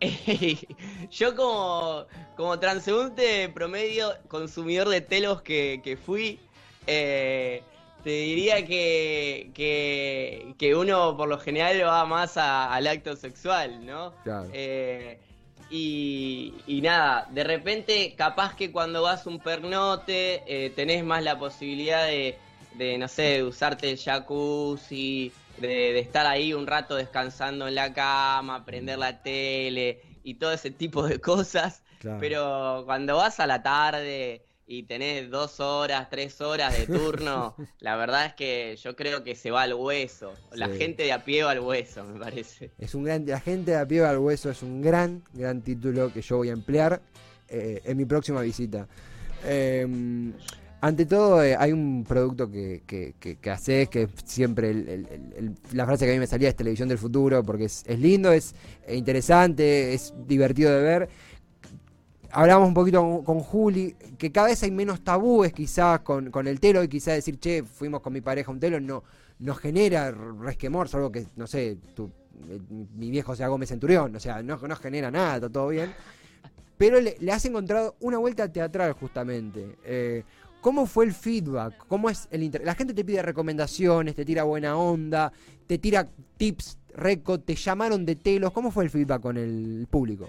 Yo 1.10 1.34
como, 1.34 2.04
como 2.36 2.58
transeúnte 2.58 3.48
promedio, 3.48 4.12
consumidor 4.28 4.88
de 4.88 5.00
telos 5.00 5.40
que, 5.42 5.80
que 5.82 5.96
fui, 5.96 6.38
eh, 6.86 7.62
te 8.02 8.10
diría 8.10 8.64
que, 8.66 9.50
que, 9.54 10.54
que 10.58 10.74
uno 10.74 11.16
por 11.16 11.28
lo 11.28 11.38
general 11.38 11.82
va 11.84 12.04
más 12.06 12.36
a- 12.36 12.72
al 12.72 12.86
acto 12.86 13.16
sexual, 13.16 13.84
¿no? 13.84 14.14
Claro. 14.22 14.48
Eh, 14.52 15.20
y, 15.68 16.62
y 16.66 16.80
nada, 16.80 17.26
de 17.32 17.42
repente 17.44 18.14
capaz 18.16 18.54
que 18.54 18.70
cuando 18.70 19.02
vas 19.02 19.26
un 19.26 19.40
pernote 19.40 20.44
eh, 20.46 20.70
tenés 20.70 21.04
más 21.04 21.22
la 21.24 21.38
posibilidad 21.38 22.06
de, 22.06 22.38
de, 22.70 22.98
no 22.98 23.08
sé, 23.08 23.22
de 23.22 23.42
usarte 23.44 23.90
el 23.90 23.98
jacuzzi, 23.98 25.32
de, 25.56 25.68
de 25.68 25.98
estar 25.98 26.26
ahí 26.26 26.52
un 26.54 26.66
rato 26.68 26.94
descansando 26.94 27.66
en 27.66 27.74
la 27.74 27.92
cama, 27.92 28.64
prender 28.64 28.98
la 28.98 29.22
tele 29.22 30.02
y 30.22 30.34
todo 30.34 30.52
ese 30.52 30.70
tipo 30.70 31.02
de 31.06 31.20
cosas. 31.20 31.82
Claro. 31.98 32.18
Pero 32.20 32.82
cuando 32.86 33.16
vas 33.16 33.40
a 33.40 33.46
la 33.48 33.62
tarde 33.62 34.45
y 34.68 34.82
tenés 34.82 35.30
dos 35.30 35.60
horas, 35.60 36.08
tres 36.10 36.40
horas 36.40 36.76
de 36.76 36.86
turno, 36.86 37.54
la 37.80 37.96
verdad 37.96 38.26
es 38.26 38.34
que 38.34 38.76
yo 38.82 38.96
creo 38.96 39.22
que 39.22 39.34
se 39.34 39.50
va 39.50 39.62
al 39.62 39.74
hueso. 39.74 40.32
La 40.52 40.66
Sí. 40.68 40.78
gente 40.78 41.02
de 41.04 41.12
a 41.12 41.24
pie 41.24 41.44
va 41.44 41.52
al 41.52 41.60
hueso, 41.60 42.02
me 42.04 42.18
parece. 42.18 42.70
Es 42.78 42.94
un 42.94 43.04
gran, 43.04 43.24
la 43.26 43.40
gente 43.40 43.70
de 43.72 43.76
a 43.78 43.86
pie 43.86 44.04
al 44.04 44.18
hueso 44.18 44.50
es 44.50 44.62
un 44.62 44.82
gran, 44.82 45.22
gran 45.32 45.62
título 45.62 46.12
que 46.12 46.20
yo 46.22 46.38
voy 46.38 46.48
a 46.48 46.52
emplear 46.52 47.00
eh, 47.48 47.80
en 47.84 47.96
mi 47.96 48.04
próxima 48.06 48.40
visita. 48.40 48.88
Eh, 49.44 49.86
ante 50.80 51.06
todo, 51.06 51.42
eh, 51.42 51.56
hay 51.58 51.72
un 51.72 52.04
producto 52.04 52.50
que, 52.50 52.82
que, 52.86 53.14
que, 53.18 53.36
que 53.38 53.50
haces, 53.50 53.88
que 53.88 54.08
siempre 54.24 54.70
el- 54.70 54.88
el- 54.88 55.06
el- 55.10 55.32
el- 55.36 55.54
la 55.72 55.86
frase 55.86 56.04
que 56.04 56.10
a 56.10 56.14
mí 56.14 56.20
me 56.20 56.26
salía 56.26 56.48
es 56.48 56.56
televisión 56.56 56.88
del 56.88 56.98
futuro, 56.98 57.42
porque 57.42 57.64
es, 57.64 57.82
es 57.86 57.98
lindo, 57.98 58.30
es 58.32 58.54
interesante, 58.88 59.94
es 59.94 60.12
divertido 60.26 60.72
de 60.74 60.82
ver. 60.82 61.08
Hablamos 62.30 62.68
un 62.68 62.74
poquito 62.74 63.22
con, 63.24 63.40
Juli, 63.40 63.94
que 64.18 64.32
cada 64.32 64.48
vez 64.48 64.62
hay 64.62 64.70
menos 64.70 65.02
tabúes 65.02 65.52
quizás 65.52 66.00
con, 66.00 66.30
con 66.30 66.46
el 66.46 66.60
telo 66.60 66.82
y 66.82 66.88
quizás 66.88 67.14
decir, 67.14 67.38
che, 67.38 67.62
fuimos 67.62 68.00
con 68.00 68.12
mi 68.12 68.20
pareja 68.20 68.50
un 68.50 68.60
telo, 68.60 68.80
no, 68.80 69.04
no 69.38 69.54
genera 69.54 70.10
resquemor, 70.10 70.88
salvo 70.88 71.10
que, 71.10 71.26
no 71.36 71.46
sé, 71.46 71.78
tu, 71.94 72.10
eh, 72.48 72.60
mi 72.68 73.10
viejo 73.10 73.34
sea 73.34 73.48
Gómez 73.48 73.68
Centurión, 73.68 74.14
o 74.14 74.20
sea, 74.20 74.42
no, 74.42 74.56
no 74.56 74.76
genera 74.76 75.10
nada, 75.10 75.36
está 75.36 75.48
todo 75.48 75.68
bien. 75.68 75.92
Pero 76.78 77.00
le, 77.00 77.16
has 77.32 77.44
encontrado 77.44 77.96
una 78.00 78.18
vuelta 78.18 78.50
teatral 78.52 78.92
justamente. 78.92 79.76
Eh, 79.84 80.24
¿Cómo 80.60 80.86
fue 80.86 81.04
el 81.04 81.12
feedback? 81.12 81.86
¿Cómo 81.86 82.10
es 82.10 82.28
el 82.30 82.50
La 82.64 82.74
gente 82.74 82.92
te 82.92 83.04
pide 83.04 83.22
recomendaciones, 83.22 84.14
te 84.14 84.24
tira 84.24 84.42
buena 84.42 84.76
onda, 84.76 85.32
te 85.66 85.78
tira 85.78 86.06
tips, 86.36 86.78
reco, 86.94 87.40
te 87.40 87.54
llamaron 87.54 88.04
de 88.04 88.16
telos. 88.16 88.52
¿Cómo 88.52 88.70
fue 88.70 88.84
el 88.84 88.90
feedback 88.90 89.22
con 89.22 89.36
el 89.36 89.86
público? 89.88 90.28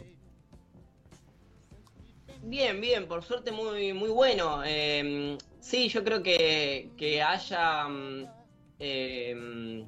Bien, 2.50 2.80
bien, 2.80 3.10
por 3.10 3.26
suerte 3.26 3.52
muy, 3.52 3.92
muy 3.92 4.08
bueno. 4.08 4.62
Eh, 4.66 5.38
sí, 5.60 5.90
yo 5.90 6.02
creo 6.06 6.24
que, 6.24 6.92
que 6.98 7.22
haya 7.22 7.90
mm, 7.90 8.26
eh, 8.80 9.86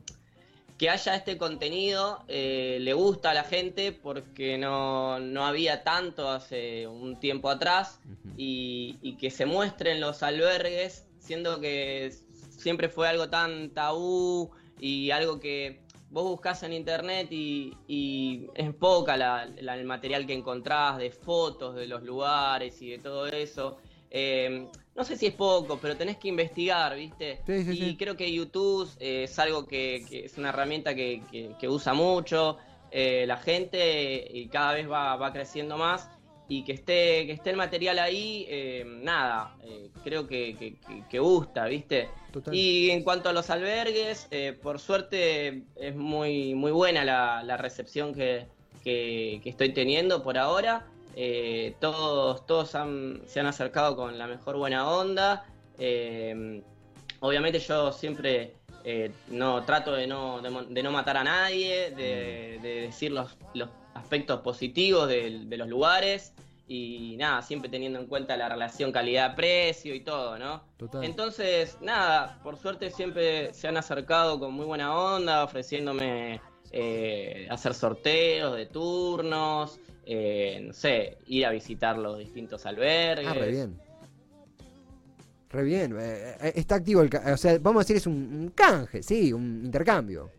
que 0.77 0.89
haya 0.89 1.15
este 1.15 1.37
contenido 1.37 2.25
eh, 2.27 2.77
le 2.81 2.91
gusta 2.91 3.31
a 3.31 3.33
la 3.33 3.45
gente 3.45 3.93
porque 3.93 4.57
no, 4.57 5.21
no 5.21 5.45
había 5.45 5.83
tanto 5.83 6.29
hace 6.29 6.85
un 6.85 7.17
tiempo 7.21 7.49
atrás 7.49 8.01
y, 8.35 8.97
y 9.01 9.15
que 9.15 9.31
se 9.31 9.45
muestren 9.45 10.01
los 10.01 10.21
albergues, 10.21 11.07
siendo 11.17 11.61
que 11.61 12.13
siempre 12.57 12.89
fue 12.89 13.07
algo 13.07 13.29
tan 13.29 13.69
tabú 13.69 14.51
y 14.81 15.11
algo 15.11 15.39
que 15.39 15.79
vos 16.09 16.23
buscas 16.25 16.63
en 16.63 16.73
internet 16.73 17.27
y, 17.31 17.71
y 17.87 18.47
es 18.55 18.73
poca 18.75 19.15
la- 19.17 19.45
la- 19.61 19.75
el 19.75 19.85
material 19.85 20.25
que 20.25 20.33
encontrás 20.33 20.97
de 20.97 21.11
fotos 21.11 21.75
de 21.75 21.87
los 21.87 22.03
lugares 22.03 22.81
y 22.81 22.89
de 22.91 22.99
todo 22.99 23.27
eso. 23.27 23.77
Eh, 24.09 24.67
no 24.95 25.03
sé 25.03 25.15
si 25.17 25.27
es 25.27 25.33
poco, 25.35 25.79
pero 25.79 25.95
tenés 25.95 26.17
que 26.17 26.27
investigar, 26.29 26.95
¿viste? 26.95 27.43
Sí, 27.45 27.63
sí, 27.63 27.75
y 27.75 27.77
sí. 27.91 27.97
creo 27.97 28.17
que 28.17 28.31
YouTube 28.31 28.89
eh, 28.99 29.23
es 29.23 29.39
algo 29.39 29.67
que, 29.67 30.05
que 30.07 30.25
es 30.25 30.37
una 30.37 30.49
herramienta 30.49 30.95
que, 30.95 31.25
que- 31.29 31.55
que 31.57 31.67
usa 31.69 31.93
mucho 31.93 32.57
eh, 32.91 33.25
la 33.27 33.37
gente 33.37 34.27
y 34.31 34.49
cada 34.49 34.73
vez 34.73 34.89
va, 34.89 35.15
va 35.15 35.31
creciendo 35.31 35.77
más. 35.77 36.09
Y 36.51 36.63
que 36.63 36.71
esté, 36.73 37.27
que 37.27 37.31
esté 37.33 37.51
el 37.51 37.57
material 37.57 37.99
ahí, 37.99 38.45
eh, 38.49 38.83
nada, 38.85 39.55
eh, 39.63 39.89
creo 40.03 40.27
que, 40.27 40.55
que- 41.09 41.19
gusta, 41.19 41.65
¿viste? 41.65 42.09
Total. 42.33 42.55
Y 42.55 42.89
en 42.89 43.03
cuanto 43.03 43.29
a 43.29 43.33
los 43.33 43.51
albergues, 43.51 44.27
eh, 44.31 44.57
por 44.59 44.79
suerte 44.79 45.63
es 45.75 45.95
muy, 45.95 46.55
muy 46.55 46.71
buena 46.71 47.05
la, 47.05 47.43
la 47.43 47.55
recepción 47.55 48.15
que, 48.15 48.47
que- 48.83 49.39
estoy 49.45 49.73
teniendo 49.73 50.23
por 50.23 50.37
ahora. 50.39 50.85
Todos 51.79 52.45
todos 52.47 52.73
han- 52.75 53.21
se 53.27 53.39
han 53.39 53.45
acercado 53.45 53.95
con 53.95 54.17
la 54.17 54.25
mejor 54.25 54.57
buena 54.57 54.89
onda. 54.89 55.45
Obviamente 57.21 57.59
yo 57.59 57.91
siempre 57.91 58.53
no 59.27 59.63
trato 59.65 59.93
de 59.93 60.07
no, 60.07 60.41
de, 60.41 60.81
no 60.83 60.91
matar 60.91 61.17
a 61.17 61.23
nadie, 61.23 61.91
de, 61.91 62.59
de 62.61 62.81
decir 62.81 63.11
los, 63.11 63.37
los 63.53 63.69
aspectos 63.93 64.41
positivos 64.41 65.07
de, 65.07 65.45
los 65.57 65.67
lugares 65.67 66.33
y 66.67 67.15
nada, 67.17 67.41
siempre 67.41 67.69
teniendo 67.69 67.99
en 67.99 68.05
cuenta 68.05 68.37
la 68.37 68.47
relación 68.47 68.91
calidad-precio 68.91 69.95
y 69.95 70.01
todo, 70.01 70.37
¿no? 70.37 70.61
Total. 70.77 71.03
Entonces, 71.03 71.77
nada, 71.81 72.39
por 72.43 72.57
suerte 72.57 72.91
siempre 72.91 73.53
se 73.53 73.67
han 73.67 73.77
acercado 73.77 74.39
con 74.39 74.53
muy 74.53 74.65
buena 74.65 74.95
onda, 74.95 75.43
ofreciéndome 75.43 76.39
eh, 76.71 77.47
hacer 77.49 77.73
sorteos 77.73 78.55
de 78.55 78.67
turnos, 78.67 79.79
eh, 80.05 80.61
no 80.67 80.73
sé, 80.73 81.17
ir 81.25 81.45
a 81.45 81.51
visitar 81.51 81.97
los 81.97 82.19
distintos 82.19 82.65
albergues. 82.67 83.27
Ah, 83.27 83.33
re 83.33 83.51
bien. 83.51 83.79
Re 85.49 85.63
bien. 85.63 85.97
eh, 85.99 86.53
está 86.55 86.75
activo 86.75 87.01
el... 87.01 87.09
O 87.33 87.37
sea, 87.37 87.57
vamos 87.59 87.79
a 87.79 87.83
decir 87.83 87.95
es 87.95 88.05
un, 88.05 88.13
un 88.13 88.49
canje, 88.49 89.01
sí, 89.01 89.33
un 89.33 89.65
intercambio. 89.65 90.29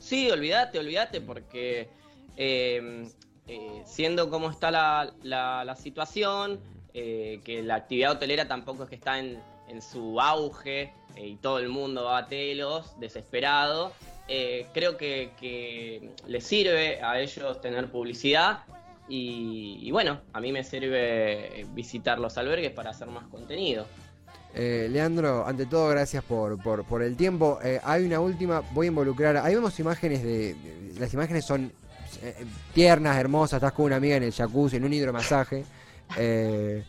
Sí, 0.00 0.30
olvídate, 0.30 0.78
olvídate, 0.78 1.20
porque 1.20 1.88
eh, 2.40 3.08
eh, 3.48 3.82
siendo 3.84 4.30
como 4.30 4.48
está 4.48 4.70
la, 4.70 5.12
la- 5.22 5.74
situación, 5.76 6.60
eh, 6.94 7.40
que 7.44 7.62
la 7.64 7.74
actividad 7.74 8.12
hotelera 8.12 8.46
tampoco 8.46 8.84
es 8.84 8.88
que 8.88 8.94
está 8.94 9.18
en, 9.18 9.38
en 9.68 9.82
su 9.82 10.20
auge 10.20 10.92
eh, 11.16 11.26
y 11.26 11.36
todo 11.36 11.58
el 11.58 11.68
mundo 11.68 12.04
va 12.04 12.18
a 12.18 12.26
telos 12.28 12.98
desesperado, 13.00 13.92
creo 14.72 14.96
que, 14.98 15.32
que 15.40 16.10
les 16.26 16.44
sirve 16.46 17.02
a 17.02 17.18
ellos 17.20 17.60
tener 17.60 17.90
publicidad 17.90 18.60
y, 19.08 19.90
bueno, 19.90 20.20
a 20.34 20.40
mí 20.40 20.52
me 20.52 20.62
sirve 20.62 21.64
visitar 21.72 22.18
los 22.18 22.36
albergues 22.36 22.70
para 22.72 22.90
hacer 22.90 23.08
más 23.08 23.26
contenido. 23.28 23.86
Leandro, 24.54 25.46
ante 25.46 25.64
todo, 25.64 25.88
gracias 25.88 26.22
por, 26.22 26.62
por, 26.62 27.02
el 27.02 27.16
tiempo. 27.16 27.58
Hay 27.84 28.04
una 28.04 28.20
última, 28.20 28.60
voy 28.72 28.86
a 28.86 28.88
involucrar. 28.88 29.38
Ahí 29.38 29.54
vemos 29.54 29.80
imágenes 29.80 30.22
de- 30.22 30.54
Las 30.98 31.14
imágenes 31.14 31.46
son 31.46 31.72
eh, 32.22 32.44
tiernas, 32.74 33.16
hermosas, 33.18 33.58
estás 33.58 33.72
con 33.72 33.86
una 33.86 33.96
amiga 33.96 34.16
en 34.16 34.22
el 34.24 34.32
jacuzzi, 34.32 34.76
en 34.76 34.84
un 34.84 34.92
hidromasaje. 34.92 35.64
Eh, 36.16 36.82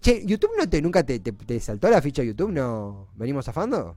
che, 0.00 0.22
¿YouTube 0.26 0.52
no 0.58 0.68
te, 0.68 0.82
nunca 0.82 1.02
te, 1.04 1.20
te- 1.20 1.32
te 1.32 1.60
saltó 1.60 1.88
la 1.88 2.02
ficha 2.02 2.22
de 2.22 2.28
YouTube? 2.28 2.50
¿No 2.52 3.08
venimos 3.14 3.44
zafando? 3.44 3.96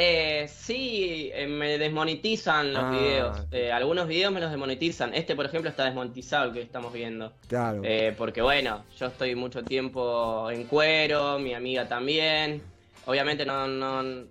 Eh, 0.00 0.48
sí, 0.48 1.28
eh, 1.34 1.48
me 1.48 1.76
desmonetizan 1.76 2.72
los 2.72 2.84
Ah, 2.84 2.90
videos. 2.92 3.46
Eh, 3.50 3.72
algunos 3.72 4.06
videos 4.06 4.32
me 4.32 4.38
los 4.40 4.50
desmonetizan. 4.50 5.12
Este, 5.12 5.34
por 5.34 5.46
ejemplo, 5.46 5.68
está 5.70 5.84
desmonetizado 5.86 6.44
el 6.46 6.52
que 6.52 6.62
estamos 6.62 6.92
viendo. 6.92 7.32
Claro. 7.48 7.80
Eh, 7.84 8.14
porque 8.16 8.40
bueno, 8.40 8.84
yo 8.96 9.06
estoy 9.06 9.34
mucho 9.34 9.64
tiempo 9.64 10.48
en 10.52 10.64
cuero, 10.64 11.40
mi 11.40 11.52
amiga 11.52 11.88
también. 11.88 12.62
Obviamente 13.06 13.44
no, 13.44 13.66
no, 13.66 14.26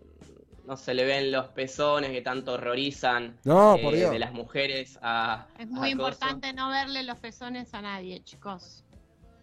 no 0.68 0.78
se 0.78 0.94
le 0.94 1.06
ven 1.06 1.32
los 1.32 1.48
pezones 1.48 2.12
que 2.12 2.22
tanto 2.22 2.54
horrorizan 2.54 3.38
No, 3.46 3.76
eh, 3.78 3.82
por 3.82 3.96
Dios. 3.96 4.12
de 4.12 4.20
las 4.20 4.34
mujeres 4.34 5.00
a 5.02 5.48
Es 5.58 5.68
muy 5.68 5.90
importante 5.90 6.54
no 6.54 6.70
verle 6.70 7.04
los 7.04 7.18
pezones 7.20 7.74
a 7.74 7.82
nadie, 7.82 8.22
chicos. 8.24 8.84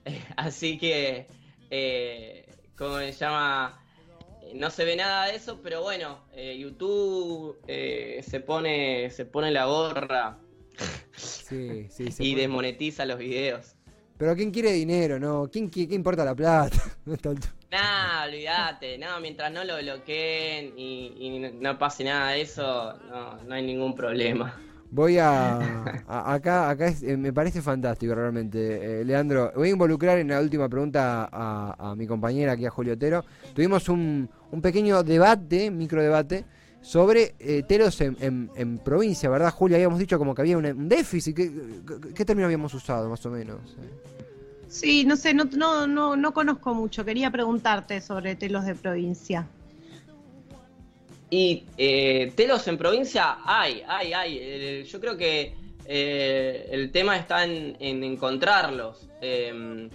Así 0.36 0.78
que, 0.78 1.26
eh, 1.70 2.46
¿cómo 2.76 2.98
se 2.98 3.12
llama? 3.12 3.80
Eh, 4.42 4.52
No 4.54 4.68
se 4.70 4.84
ve 4.84 4.96
nada 4.96 5.26
de 5.26 5.36
eso, 5.36 5.60
pero 5.62 5.82
bueno, 5.82 6.18
eh, 6.34 6.58
YouTube 6.58 7.58
eh, 7.66 8.22
se 8.22 8.40
pone 8.40 9.10
se 9.10 9.24
pone 9.24 9.50
la 9.50 9.64
gorra 9.64 10.38
Sí, 11.16 11.88
sí, 11.90 12.10
se 12.10 12.24
y 12.24 12.32
puede. 12.32 12.42
desmonetiza 12.46 13.06
los 13.06 13.18
videos. 13.18 13.73
Pero 14.16 14.34
¿quién 14.36 14.50
quiere 14.50 14.72
dinero? 14.72 15.18
No, 15.18 15.48
¿quién, 15.50 15.70
qui- 15.70 15.88
qué 15.88 15.94
importa 15.94 16.24
la 16.24 16.34
plata? 16.34 16.76
No 17.06 17.14
es 17.14 17.20
tanto. 17.20 17.48
Nah, 17.70 18.24
olvídate, 18.28 18.96
no, 18.98 19.20
mientras 19.20 19.50
no 19.52 19.64
lo 19.64 19.76
bloqueen 19.78 20.72
y, 20.76 21.12
y 21.18 21.38
no 21.60 21.76
pase 21.78 22.04
nada 22.04 22.30
de 22.30 22.42
eso, 22.42 22.94
no, 23.10 23.42
no 23.42 23.54
hay 23.54 23.66
ningún 23.66 23.94
problema. 23.96 24.54
Voy 24.90 25.18
a, 25.18 25.58
a- 26.06 26.34
acá, 26.34 26.70
acá 26.70 26.86
es- 26.86 27.02
eh, 27.02 27.16
me 27.16 27.32
parece 27.32 27.60
fantástico 27.62 28.14
realmente, 28.14 29.00
Eh, 29.00 29.04
Leandro. 29.04 29.50
Voy 29.56 29.68
a 29.68 29.72
involucrar 29.72 30.18
en 30.18 30.28
la 30.28 30.40
última 30.40 30.68
pregunta 30.68 31.28
a, 31.32 31.90
a 31.90 31.96
mi 31.96 32.06
compañera 32.06 32.52
aquí 32.52 32.64
a 32.64 32.70
Julio 32.70 32.92
Otero. 32.94 33.24
Tuvimos 33.54 33.88
un, 33.88 34.30
un 34.52 34.62
pequeño 34.62 35.02
debate, 35.02 35.68
micro 35.72 36.00
debate, 36.00 36.44
sobre 36.84 37.34
eh, 37.40 37.62
telos 37.66 37.98
en, 38.02 38.14
en- 38.20 38.50
en 38.56 38.76
provincia, 38.78 39.30
¿verdad, 39.30 39.50
Julio? 39.50 39.76
Habíamos 39.78 39.98
dicho 39.98 40.18
como 40.18 40.34
que 40.34 40.42
había 40.42 40.58
un 40.58 40.86
déficit. 40.88 41.34
¿Qué, 41.34 41.50
qué, 41.50 42.14
qué 42.14 42.24
término 42.26 42.44
habíamos 42.44 42.74
usado, 42.74 43.08
más 43.08 43.24
o 43.24 43.30
menos? 43.30 43.56
Sí, 44.68 45.04
no 45.06 45.16
sé, 45.16 45.32
no, 45.32 45.44
no, 45.44 45.86
no, 45.86 46.14
no 46.14 46.34
conozco 46.34 46.74
mucho. 46.74 47.02
Quería 47.04 47.30
preguntarte 47.30 48.00
sobre 48.02 48.36
telos 48.36 48.66
de 48.66 48.74
provincia. 48.74 49.46
Y 51.30 51.64
eh, 51.78 52.32
telos 52.36 52.68
en 52.68 52.76
provincia 52.76 53.38
hay, 53.44 53.82
hay, 53.88 54.12
hay. 54.12 54.38
El- 54.38 54.84
yo 54.84 55.00
creo 55.00 55.16
que 55.16 55.54
eh, 55.86 56.68
el 56.70 56.92
tema 56.92 57.16
está 57.16 57.44
en, 57.44 57.76
en 57.80 58.04
encontrarlos. 58.04 59.08
Eh, 59.22 59.88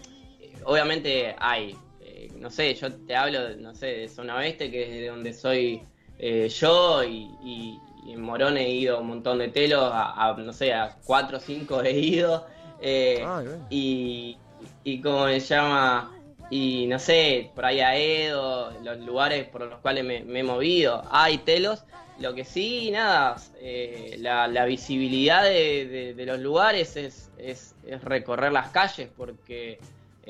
obviamente 0.65 1.35
hay. 1.37 1.75
Eh, 2.01 2.29
no 2.39 2.49
sé, 2.49 2.73
yo 2.73 2.91
te 2.91 3.15
hablo, 3.15 3.55
no 3.57 3.75
sé, 3.75 3.85
de 3.85 4.09
Zona 4.09 4.37
Oeste, 4.37 4.71
que 4.71 4.83
es 4.83 4.89
de 5.01 5.07
donde 5.07 5.33
soy 5.33 5.81
eh, 6.19 6.49
yo, 6.49 7.03
y, 7.03 7.37
y- 7.41 8.15
Morón 8.17 8.57
he 8.57 8.69
ido 8.69 8.99
un 8.99 9.07
montón 9.07 9.37
de 9.39 9.49
telos, 9.49 9.81
a, 9.93 10.29
a, 10.29 10.33
no 10.37 10.51
sé, 10.53 10.73
a 10.73 10.97
cuatro 11.05 11.37
o 11.37 11.39
cinco 11.39 11.81
he 11.83 11.91
ido. 11.97 12.45
eh, 12.79 13.19
bueno. 13.43 13.65
y, 13.69 14.37
y 14.83 15.01
cómo 15.01 15.27
se 15.27 15.39
llama 15.39 16.15
y 16.49 16.87
no 16.87 16.97
sé 16.99 17.51
por 17.55 17.65
ahí 17.65 17.79
a 17.81 17.95
Edo 17.95 18.71
los 18.81 18.99
lugares 18.99 19.47
por 19.49 19.61
los 19.65 19.79
cuales 19.81 20.03
me, 20.03 20.23
me 20.23 20.39
he 20.39 20.43
movido 20.43 21.03
hay 21.11 21.39
telos 21.39 21.83
lo 22.17 22.33
que 22.33 22.43
sí 22.43 22.89
nada 22.91 23.35
eh, 23.59 24.15
la, 24.19 24.47
la 24.47 24.65
visibilidad 24.65 25.43
de, 25.43 25.85
de- 25.87 26.13
de 26.15 26.25
los 26.25 26.39
lugares 26.39 26.95
es, 26.97 27.31
es, 27.37 27.75
es 27.83 28.03
recorrer 28.03 28.51
las 28.51 28.69
calles 28.71 29.09
porque 29.15 29.79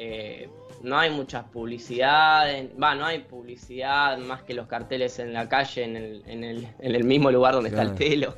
eh, 0.01 0.49
no 0.81 0.97
hay 0.97 1.09
muchas 1.09 1.43
publicidades 1.45 2.69
va 2.81 2.95
no 2.95 3.05
hay 3.05 3.19
publicidad 3.19 4.17
más 4.17 4.43
que 4.43 4.53
los 4.53 4.67
carteles 4.67 5.19
en 5.19 5.33
la 5.33 5.49
calle 5.49 5.83
en 5.83 5.95
el, 5.97 6.23
en 6.25 6.43
el, 6.43 6.67
en 6.79 6.95
el 6.95 7.03
mismo 7.03 7.29
lugar 7.31 7.53
donde 7.53 7.69
está 7.69 7.81
el 7.81 7.95
telo 7.95 8.35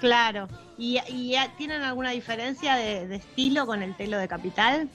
Claro. 0.00 0.48
¿Y, 0.76 0.98
y 1.10 1.36
tienen 1.56 1.82
alguna 1.82 2.10
diferencia 2.10 2.74
de, 2.74 3.06
de 3.06 3.16
estilo 3.16 3.66
con 3.66 3.84
el 3.84 3.94
telo 3.96 4.18
de 4.18 4.26
capital? 4.26 4.88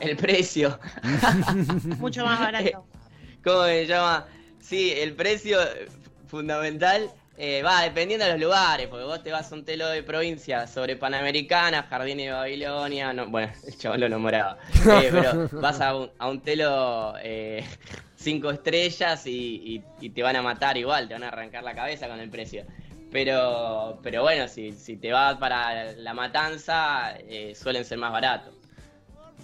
el 0.00 0.16
precio 0.16 0.78
Mucho 1.98 2.24
más 2.24 2.40
barato. 2.40 2.84
¿Cómo 3.44 3.64
se 3.64 3.86
llama? 3.86 4.26
Sí, 4.60 4.92
el 4.96 5.14
precio 5.14 5.58
fundamental 6.26 7.10
eh, 7.38 7.62
va 7.62 7.82
dependiendo 7.82 8.24
de 8.26 8.32
los 8.32 8.40
lugares, 8.40 8.88
porque 8.88 9.04
vos 9.04 9.22
te 9.22 9.30
vas 9.30 9.50
a 9.50 9.54
un 9.54 9.64
telo 9.64 9.88
de 9.88 10.02
provincia 10.02 10.66
sobre 10.66 10.96
Panamericana, 10.96 11.84
Jardines 11.84 12.26
de 12.26 12.32
Babilonia, 12.32 13.12
no, 13.12 13.28
bueno, 13.28 13.52
el 13.66 13.78
chabón 13.78 14.00
lo 14.00 14.08
nombraba, 14.08 14.58
Eh, 15.02 15.10
pero 15.12 15.48
vas 15.60 15.80
a 15.80 15.94
un, 15.96 16.10
a 16.18 16.28
un 16.28 16.40
telo 16.40 17.14
eh, 17.22 17.64
cinco 18.16 18.50
estrellas 18.50 19.26
y, 19.26 19.30
y- 20.00 20.06
y 20.06 20.10
te 20.10 20.22
van 20.22 20.36
a 20.36 20.42
matar 20.42 20.76
igual, 20.76 21.06
te 21.08 21.14
van 21.14 21.22
a 21.24 21.28
arrancar 21.28 21.62
la 21.64 21.74
cabeza 21.74 22.08
con 22.08 22.18
el 22.20 22.28
precio. 22.30 22.64
Pero, 23.10 23.98
pero 24.02 24.22
bueno, 24.22 24.48
si, 24.48 24.72
si 24.72 24.96
te 24.96 25.12
vas 25.12 25.36
para 25.38 25.92
la 25.92 26.12
matanza, 26.12 27.14
eh, 27.20 27.54
suelen 27.54 27.84
ser 27.84 27.96
más 27.98 28.12
baratos 28.12 28.52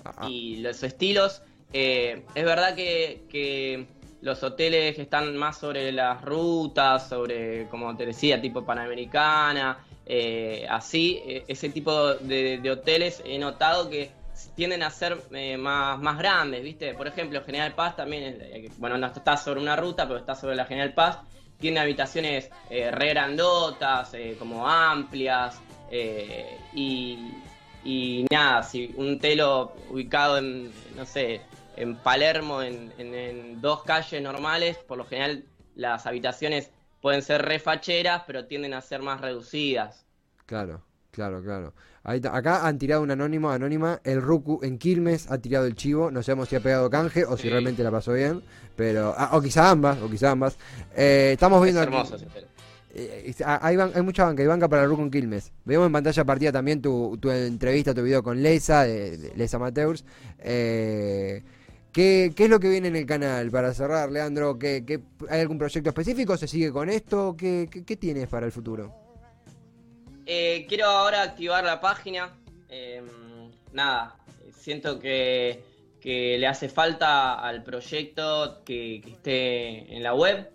Ah, 0.04 0.26
y 0.28 0.56
los 0.58 0.82
estilos. 0.82 1.40
eh, 1.72 2.22
es 2.34 2.44
verdad 2.44 2.74
que, 2.74 3.22
que 3.30 3.86
los 4.24 4.42
hoteles 4.42 4.96
que 4.96 5.02
están 5.02 5.36
más 5.36 5.58
sobre 5.58 5.92
las 5.92 6.22
rutas, 6.22 7.08
sobre, 7.08 7.68
como 7.68 7.94
te 7.94 8.06
decía, 8.06 8.40
tipo 8.40 8.64
Panamericana, 8.64 9.84
eh, 10.06 10.66
así, 10.68 11.22
eh, 11.26 11.44
ese 11.46 11.68
tipo 11.68 12.14
de, 12.14 12.70
hoteles 12.70 13.22
he 13.24 13.38
notado 13.38 13.90
que 13.90 14.10
tienden 14.54 14.82
a 14.82 14.90
ser 14.90 15.20
eh, 15.32 15.58
más, 15.58 16.00
más 16.00 16.16
grandes, 16.16 16.62
¿viste? 16.62 16.94
Por 16.94 17.06
ejemplo, 17.06 17.42
General 17.44 17.74
Paz 17.74 17.96
también, 17.96 18.38
eh, 18.40 18.70
bueno, 18.78 18.96
no 18.96 19.06
está 19.08 19.36
sobre 19.36 19.60
una 19.60 19.76
ruta, 19.76 20.06
pero 20.06 20.18
está 20.18 20.34
sobre 20.34 20.56
la 20.56 20.64
General 20.64 20.94
Paz, 20.94 21.18
tiene 21.60 21.80
habitaciones 21.80 22.48
eh, 22.70 22.90
re 22.90 23.10
grandotas, 23.10 24.12
como 24.38 24.66
amplias, 24.66 25.60
y, 26.72 27.30
y 27.84 28.26
nada, 28.30 28.62
si 28.62 28.92
un 28.96 29.18
telo 29.20 29.72
ubicado 29.90 30.38
en, 30.38 30.72
no 30.96 31.04
sé, 31.04 31.42
en 31.76 31.96
Palermo, 31.96 32.62
en, 32.62 32.92
en- 32.98 33.14
en 33.14 33.60
dos 33.60 33.82
calles 33.84 34.22
normales, 34.22 34.76
por 34.78 34.98
lo 34.98 35.04
general 35.04 35.44
las 35.74 36.06
habitaciones 36.06 36.70
pueden 37.00 37.22
ser 37.22 37.42
refacheras, 37.42 38.22
pero 38.26 38.46
tienden 38.46 38.74
a 38.74 38.80
ser 38.80 39.02
más 39.02 39.20
reducidas. 39.20 40.04
Claro, 40.46 40.82
claro, 41.10 41.42
claro. 41.42 41.72
Ahí. 42.06 42.20
Acá 42.30 42.66
han 42.66 42.78
tirado 42.78 43.02
un 43.02 43.10
anónimo, 43.10 43.50
anónima. 43.50 43.98
El 44.04 44.20
Ruku 44.20 44.60
en 44.62 44.78
Quilmes 44.78 45.30
ha 45.30 45.38
tirado 45.38 45.64
el 45.66 45.74
chivo. 45.74 46.10
No 46.10 46.22
sabemos 46.22 46.50
si 46.50 46.56
ha 46.56 46.60
pegado 46.60 46.90
canje 46.90 47.24
o 47.24 47.36
si 47.36 47.44
Sí. 47.44 47.48
realmente 47.50 47.82
la 47.82 47.90
pasó 47.90 48.12
bien. 48.12 48.42
Pero, 48.76 49.14
ah, 49.16 49.30
o 49.32 49.40
quizá 49.40 49.70
ambas, 49.70 49.98
o 50.02 50.10
quizá 50.10 50.30
ambas. 50.32 50.58
Eh, 50.94 51.30
estamos 51.32 51.58
Es 51.60 51.64
viendo 51.64 51.80
aquí- 51.80 51.92
hermoso. 51.94 52.16
Eh, 52.96 53.24
es- 53.26 53.40
ah, 53.40 53.58
hay, 53.62 53.76
mucha 54.02 54.24
banca, 54.24 54.42
hay 54.42 54.46
banca 54.48 54.68
para 54.68 54.82
el 54.82 54.88
Ruku 54.90 55.02
en 55.02 55.10
Quilmes. 55.10 55.50
Vemos 55.64 55.86
en 55.86 55.92
pantalla 55.92 56.24
partida 56.24 56.52
también 56.52 56.82
tu, 56.82 57.16
tu 57.18 57.30
entrevista, 57.30 57.94
tu 57.94 58.02
video 58.02 58.22
con 58.22 58.42
Lesa, 58.42 58.84
de, 58.84 59.16
de 59.16 59.32
Lesa 59.34 59.56
Amateurs. 59.56 60.04
Eh, 60.40 61.42
¿qué, 61.94 62.32
qué 62.36 62.44
es 62.44 62.50
lo 62.50 62.60
que 62.60 62.68
viene 62.68 62.88
en 62.88 62.96
el 62.96 63.06
canal? 63.06 63.50
Para 63.50 63.72
cerrar, 63.72 64.10
Leandro, 64.10 64.58
¿qué, 64.58 64.84
qué- 64.86 65.00
¿hay 65.30 65.40
algún 65.40 65.56
proyecto 65.56 65.88
específico? 65.88 66.36
¿Se 66.36 66.46
sigue 66.46 66.70
con 66.70 66.90
esto? 66.90 67.34
¿Qué, 67.38 67.70
qué, 67.86 67.96
tienes 67.96 68.28
para 68.28 68.44
el 68.44 68.52
futuro? 68.52 68.92
Eh, 70.26 70.66
quiero 70.68 70.86
ahora 70.86 71.22
activar 71.22 71.64
la 71.64 71.80
página. 71.80 72.34
Eh, 72.68 73.02
nada, 73.72 74.16
siento 74.58 74.98
que, 74.98 75.62
que 76.00 76.36
le 76.38 76.46
hace 76.46 76.68
falta 76.68 77.34
al 77.34 77.62
proyecto 77.62 78.62
que, 78.64 79.00
que 79.02 79.10
esté 79.12 79.96
en 79.96 80.02
la 80.02 80.14
web 80.14 80.50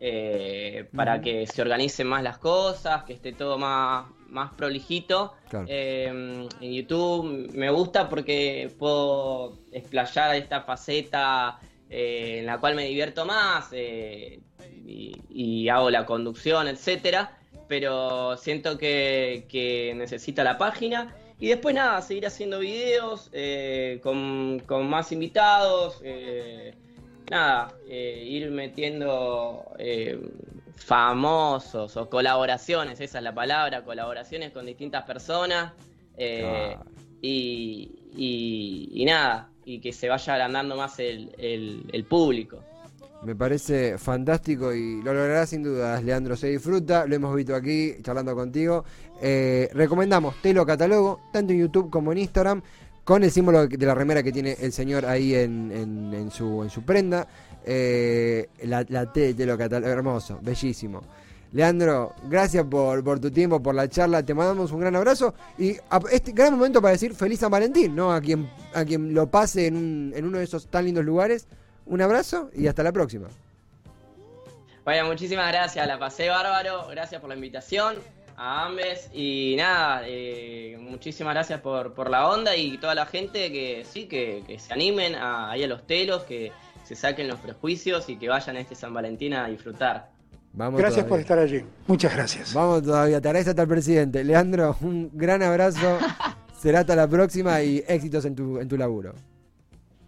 eh, 0.00 0.88
para 0.94 1.20
que 1.20 1.46
se 1.46 1.60
organicen 1.60 2.06
más 2.06 2.22
las 2.22 2.38
cosas, 2.38 3.04
que 3.04 3.12
esté 3.14 3.32
todo 3.32 3.58
más, 3.58 4.06
más 4.28 4.52
prolijito. 4.54 5.34
Claro. 5.48 5.66
Eh, 5.68 6.06
en 6.60 6.72
YouTube 6.72 7.50
me 7.54 7.70
gusta 7.70 8.08
porque 8.08 8.70
puedo 8.78 9.58
explayar 9.72 10.36
esta 10.36 10.62
faceta 10.62 11.58
eh, 11.90 12.38
en 12.40 12.46
la 12.46 12.58
cual 12.58 12.74
me 12.74 12.84
divierto 12.86 13.24
más 13.24 13.68
eh, 13.72 14.40
y, 14.86 15.16
y 15.30 15.68
hago 15.68 15.90
la 15.90 16.04
conducción, 16.06 16.68
etcétera. 16.68 17.38
Pero 17.68 18.36
siento 18.36 18.78
que, 18.78 19.46
que 19.48 19.92
necesita 19.94 20.42
la 20.42 20.56
página. 20.56 21.14
Y 21.40 21.48
después 21.48 21.74
nada, 21.74 22.00
seguir 22.02 22.26
haciendo 22.26 22.58
videos 22.58 23.30
eh, 23.32 24.00
con, 24.02 24.60
con 24.66 24.88
más 24.88 25.12
invitados. 25.12 26.00
eh, 26.02 26.74
nada, 27.30 27.72
eh, 27.88 28.24
ir 28.26 28.50
metiendo 28.50 29.70
famosos 30.78 31.96
o 31.96 32.08
colaboraciones, 32.08 33.00
esa 33.00 33.18
es 33.18 33.24
la 33.24 33.34
palabra, 33.34 33.84
colaboraciones 33.84 34.52
con 34.52 34.66
distintas 34.66 35.04
personas. 35.04 35.72
eh, 36.20 36.76
y, 37.22 38.10
y- 38.16 38.88
y 38.92 39.04
nada, 39.04 39.50
y 39.64 39.80
que 39.80 39.92
se 39.92 40.08
vaya 40.08 40.34
agrandando 40.34 40.74
más 40.76 40.98
el, 40.98 41.32
el- 41.38 41.84
el 41.92 42.04
público. 42.04 42.58
Me 43.22 43.34
parece 43.36 43.98
fantástico 43.98 44.72
y 44.74 45.02
lo 45.02 45.12
lograrás 45.14 45.50
sin 45.50 45.62
dudas, 45.62 46.02
Leandro. 46.02 46.36
Se 46.36 46.48
disfruta, 46.48 47.06
lo 47.06 47.14
hemos 47.16 47.34
visto 47.36 47.54
aquí 47.54 47.94
charlando 48.02 48.34
contigo. 48.34 48.84
Eh, 49.22 49.68
recomendamos 49.74 50.34
Telo 50.42 50.64
Catálogo, 50.66 51.20
tanto 51.32 51.52
en 51.52 51.60
YouTube 51.60 51.90
como 51.90 52.10
en 52.12 52.18
Instagram, 52.18 52.62
con 53.08 53.24
el 53.24 53.30
símbolo 53.30 53.66
de 53.66 53.86
la 53.86 53.94
remera 53.94 54.22
que 54.22 54.30
tiene 54.30 54.54
el 54.60 54.70
señor 54.70 55.06
ahí 55.06 55.34
en, 55.34 56.28
su, 56.30 56.62
en 56.62 56.68
su 56.68 56.82
prenda. 56.82 57.26
Eh, 57.64 58.50
la, 58.64 58.84
T 59.10 59.32
de 59.32 59.56
Catálogo, 59.56 59.90
hermoso, 59.90 60.38
bellísimo. 60.42 61.00
Leandro, 61.52 62.14
gracias 62.28 62.66
por, 62.66 63.18
tu 63.18 63.30
tiempo, 63.30 63.62
por 63.62 63.74
la 63.74 63.88
charla. 63.88 64.22
Te 64.22 64.34
mandamos 64.34 64.72
un 64.72 64.80
gran 64.80 64.94
abrazo 64.94 65.32
y 65.56 65.74
este 66.12 66.32
gran 66.32 66.52
momento 66.52 66.82
para 66.82 66.92
decir 66.92 67.14
feliz 67.14 67.40
San 67.40 67.50
Valentín, 67.50 67.96
¿no? 67.96 68.12
A 68.12 68.20
quien, 68.20 68.46
a 68.74 68.84
quien 68.84 69.14
lo 69.14 69.26
pase 69.30 69.68
en, 69.68 69.76
un- 69.78 70.14
uno 70.26 70.36
de 70.36 70.44
esos 70.44 70.66
tan 70.66 70.84
lindos 70.84 71.02
lugares. 71.02 71.46
Un 71.86 72.02
abrazo 72.02 72.50
y 72.54 72.66
hasta 72.66 72.82
la 72.82 72.92
próxima. 72.92 73.28
Bueno, 74.84 75.06
muchísimas 75.06 75.50
gracias, 75.50 75.86
la 75.86 75.98
pasé 75.98 76.28
bárbaro, 76.28 76.86
gracias 76.90 77.22
por 77.22 77.30
la 77.30 77.36
invitación 77.36 77.94
a 78.38 78.66
ambes 78.66 79.10
y 79.12 79.56
nada, 79.56 80.02
eh, 80.06 80.78
muchísimas 80.80 81.34
gracias 81.34 81.60
por, 81.60 81.92
por 81.92 82.08
la 82.08 82.28
onda 82.28 82.54
y 82.54 82.78
toda 82.78 82.94
la 82.94 83.04
gente 83.04 83.50
que 83.50 83.84
sí, 83.84 84.06
que, 84.06 84.44
que 84.46 84.60
se 84.60 84.72
animen 84.72 85.16
a, 85.16 85.50
ahí 85.50 85.64
a 85.64 85.66
los 85.66 85.84
telos, 85.88 86.22
que 86.22 86.52
se 86.84 86.94
saquen 86.94 87.26
los 87.26 87.40
prejuicios 87.40 88.08
y 88.08 88.16
que 88.16 88.28
vayan 88.28 88.56
a 88.56 88.60
este 88.60 88.76
San 88.76 88.94
Valentín 88.94 89.34
a 89.34 89.48
disfrutar. 89.48 90.10
Vamos 90.52 90.80
Gracias 90.80 91.04
por 91.04 91.18
estar 91.18 91.36
allí. 91.36 91.64
Muchas 91.88 92.14
gracias. 92.14 92.54
Vamos 92.54 92.84
todavía, 92.84 93.20
te 93.20 93.28
agradece 93.28 93.50
hasta 93.50 93.62
el 93.62 93.68
presidente. 93.68 94.22
Leandro, 94.22 94.76
un 94.82 95.10
gran 95.12 95.42
abrazo. 95.42 95.98
Será 96.60 96.80
hasta 96.80 96.94
la 96.94 97.08
próxima 97.08 97.60
y 97.62 97.84
éxitos 97.88 98.24
en 98.24 98.36
tu, 98.36 98.60
en 98.60 98.68
tu 98.68 98.76
laburo. 98.76 99.14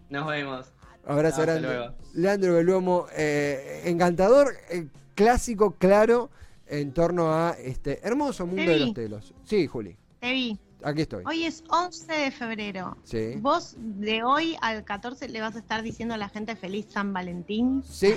Nos 0.09 0.25
vemos. 0.27 0.67
Abrazo 1.05 1.41
grande. 1.41 1.91
Leandro 2.13 2.53
Beluomo, 2.55 3.07
eh, 3.15 3.81
encantador, 3.85 4.53
eh, 4.69 4.87
clásico, 5.15 5.75
claro, 5.77 6.29
en 6.71 6.93
torno 6.93 7.31
a 7.33 7.51
este 7.51 7.99
hermoso 8.07 8.45
mundo 8.47 8.71
de 8.71 8.79
los 8.79 8.93
telos. 8.93 9.33
Sí, 9.43 9.67
Juli, 9.67 9.95
Te 10.19 10.31
vi. 10.31 10.59
aquí 10.83 11.01
estoy. 11.01 11.23
Hoy 11.27 11.43
es 11.45 11.63
11 11.69 12.11
de 12.13 12.31
febrero. 12.31 12.97
Sí. 13.03 13.33
Vos 13.37 13.75
de 13.77 14.23
hoy 14.23 14.55
al 14.61 14.83
14 14.85 15.27
le 15.29 15.41
vas 15.41 15.55
a 15.55 15.59
estar 15.59 15.83
diciendo 15.83 16.15
a 16.15 16.17
la 16.17 16.29
gente 16.29 16.55
feliz 16.55 16.87
San 16.89 17.11
Valentín. 17.13 17.83
Sí, 17.87 18.13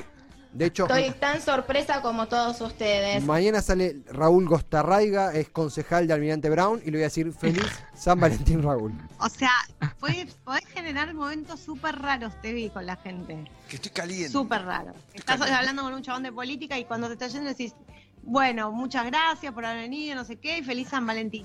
de 0.52 0.66
hecho, 0.66 0.84
Estoy 0.86 1.10
tan 1.18 1.42
sorpresa 1.42 2.00
como 2.00 2.28
todos 2.28 2.60
ustedes. 2.60 3.24
mañana 3.24 3.60
sale 3.60 4.02
Raúl 4.06 4.46
Gostarraiga, 4.48 5.34
es 5.34 5.48
concejal 5.48 6.06
de 6.06 6.14
Almirante 6.14 6.48
Brown, 6.48 6.80
y 6.80 6.92
le 6.92 6.98
voy 6.98 7.00
a 7.00 7.06
decir 7.06 7.32
feliz 7.32 7.64
San 7.96 8.20
Valentín, 8.20 8.62
Raúl. 8.62 8.92
O 9.18 9.28
sea, 9.28 9.50
podés, 9.98 10.32
podés 10.44 10.64
generar 10.66 11.12
momentos 11.12 11.58
súper 11.58 11.96
raros, 12.00 12.40
te 12.40 12.52
vi 12.52 12.70
con 12.70 12.86
la 12.86 12.94
gente. 12.94 13.50
Que 13.68 13.74
estoy 13.76 13.90
caliente. 13.90 14.30
Súper 14.30 14.62
raro. 14.64 14.92
Estás 15.12 15.38
caliente. 15.40 15.54
hablando 15.58 15.82
con 15.82 15.92
un 15.94 16.02
chabón 16.02 16.22
de 16.22 16.30
política 16.30 16.78
y 16.78 16.84
cuando 16.84 17.08
te 17.08 17.14
está 17.14 17.26
yendo 17.26 17.48
decís, 17.48 17.74
bueno, 18.26 18.72
muchas 18.72 19.06
gracias 19.06 19.52
por 19.52 19.64
haber 19.64 19.82
venido, 19.82 20.14
no 20.14 20.24
sé 20.24 20.36
qué, 20.36 20.58
y 20.58 20.62
feliz 20.62 20.88
San 20.88 21.06
Valentín. 21.06 21.44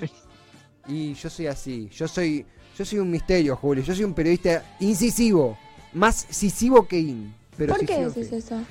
Y 0.87 1.13
yo 1.13 1.29
soy 1.29 1.47
así, 1.47 1.89
yo 1.89 2.07
soy, 2.07 2.45
yo 2.77 2.85
soy 2.85 2.99
un 2.99 3.11
misterio, 3.11 3.55
Julio, 3.55 3.83
yo 3.83 3.93
soy 3.93 4.03
un 4.03 4.13
periodista 4.13 4.63
incisivo, 4.79 5.57
más 5.93 6.25
cisivo 6.29 6.87
que 6.87 6.99
in. 6.99 7.35
Pero 7.57 7.75
¿Por 7.75 7.85
qué 7.85 8.05
decís 8.05 8.31
eso? 8.31 8.61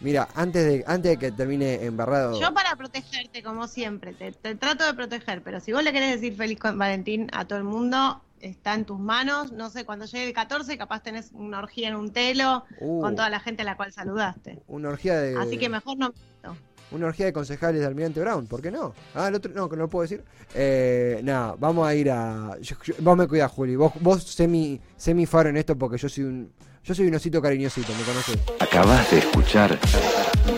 Mira, 0.00 0.28
antes 0.34 0.64
de, 0.64 0.84
antes 0.86 1.10
de 1.10 1.18
que 1.18 1.32
termine 1.32 1.84
embarrado. 1.84 2.40
Yo 2.40 2.54
para 2.54 2.76
protegerte, 2.76 3.42
como 3.42 3.66
siempre, 3.66 4.12
te, 4.12 4.30
te 4.30 4.54
trato 4.54 4.86
de 4.86 4.94
proteger, 4.94 5.42
pero 5.42 5.60
si 5.60 5.72
vos 5.72 5.82
le 5.82 5.92
querés 5.92 6.20
decir 6.20 6.36
feliz 6.36 6.58
San 6.62 6.78
Valentín 6.78 7.28
a 7.32 7.46
todo 7.46 7.58
el 7.58 7.64
mundo, 7.64 8.22
está 8.40 8.74
en 8.74 8.84
tus 8.84 8.98
manos. 8.98 9.52
No 9.52 9.70
sé, 9.70 9.84
cuando 9.84 10.04
llegue 10.06 10.28
el 10.28 10.32
14, 10.32 10.78
capaz 10.78 11.02
tenés 11.02 11.30
una 11.32 11.58
orgía 11.58 11.88
en 11.88 11.96
un 11.96 12.12
telo 12.12 12.64
Uh, 12.80 13.00
con 13.00 13.16
toda 13.16 13.28
la 13.28 13.40
gente 13.40 13.62
a 13.62 13.64
la 13.64 13.76
cual 13.76 13.92
saludaste. 13.92 14.62
Una 14.68 14.90
orgía 14.90 15.18
de. 15.20 15.36
Así 15.36 15.58
que 15.58 15.68
mejor 15.68 15.98
no. 15.98 16.14
no. 16.42 16.56
Una 16.90 17.06
orgía 17.06 17.26
de 17.26 17.32
concejales 17.32 17.80
de 17.80 17.86
Almirante 17.86 18.20
Brown, 18.20 18.46
¿por 18.46 18.62
qué 18.62 18.70
no? 18.70 18.94
Ah, 19.14 19.28
el 19.28 19.34
otro, 19.34 19.52
no, 19.54 19.68
que 19.68 19.76
no 19.76 19.82
lo 19.82 19.88
puedo 19.88 20.02
decir. 20.02 20.24
Eh, 20.54 21.20
nada, 21.22 21.54
vamos 21.58 21.86
a 21.86 21.94
ir 21.94 22.10
a. 22.10 22.56
yo- 22.62 22.76
yo- 22.82 22.94
vos 23.00 23.16
me 23.16 23.28
cuidás, 23.28 23.50
Juli. 23.52 23.76
Vos, 23.76 23.92
vos 24.00 24.22
sé 24.22 24.48
mi, 24.48 24.80
faro 25.26 25.50
en 25.50 25.56
esto 25.58 25.76
porque 25.76 25.98
yo 25.98 26.08
soy 26.08 26.24
un. 26.24 26.50
Yo 26.84 26.94
soy 26.94 27.08
un 27.08 27.14
osito 27.16 27.42
cariñosito, 27.42 27.92
¿me 27.92 28.02
conoces? 28.04 28.38
Acabas 28.60 29.10
de 29.10 29.18
escuchar 29.18 29.78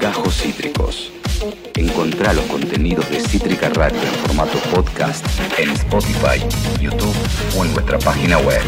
Gajos 0.01 0.37
Cítricos. 0.41 1.11
Encontrá 1.75 2.33
los 2.33 2.45
contenidos 2.45 3.11
de 3.11 3.19
Cítrica 3.21 3.69
Radio 3.71 4.01
en 4.01 4.09
formato 4.27 4.59
podcast 4.73 5.27
en 5.59 5.71
Spotify, 5.71 6.39
YouTube 6.81 7.17
o 7.59 7.65
en 7.65 7.73
nuestra 7.73 7.99
página 7.99 8.39
web. 8.39 8.61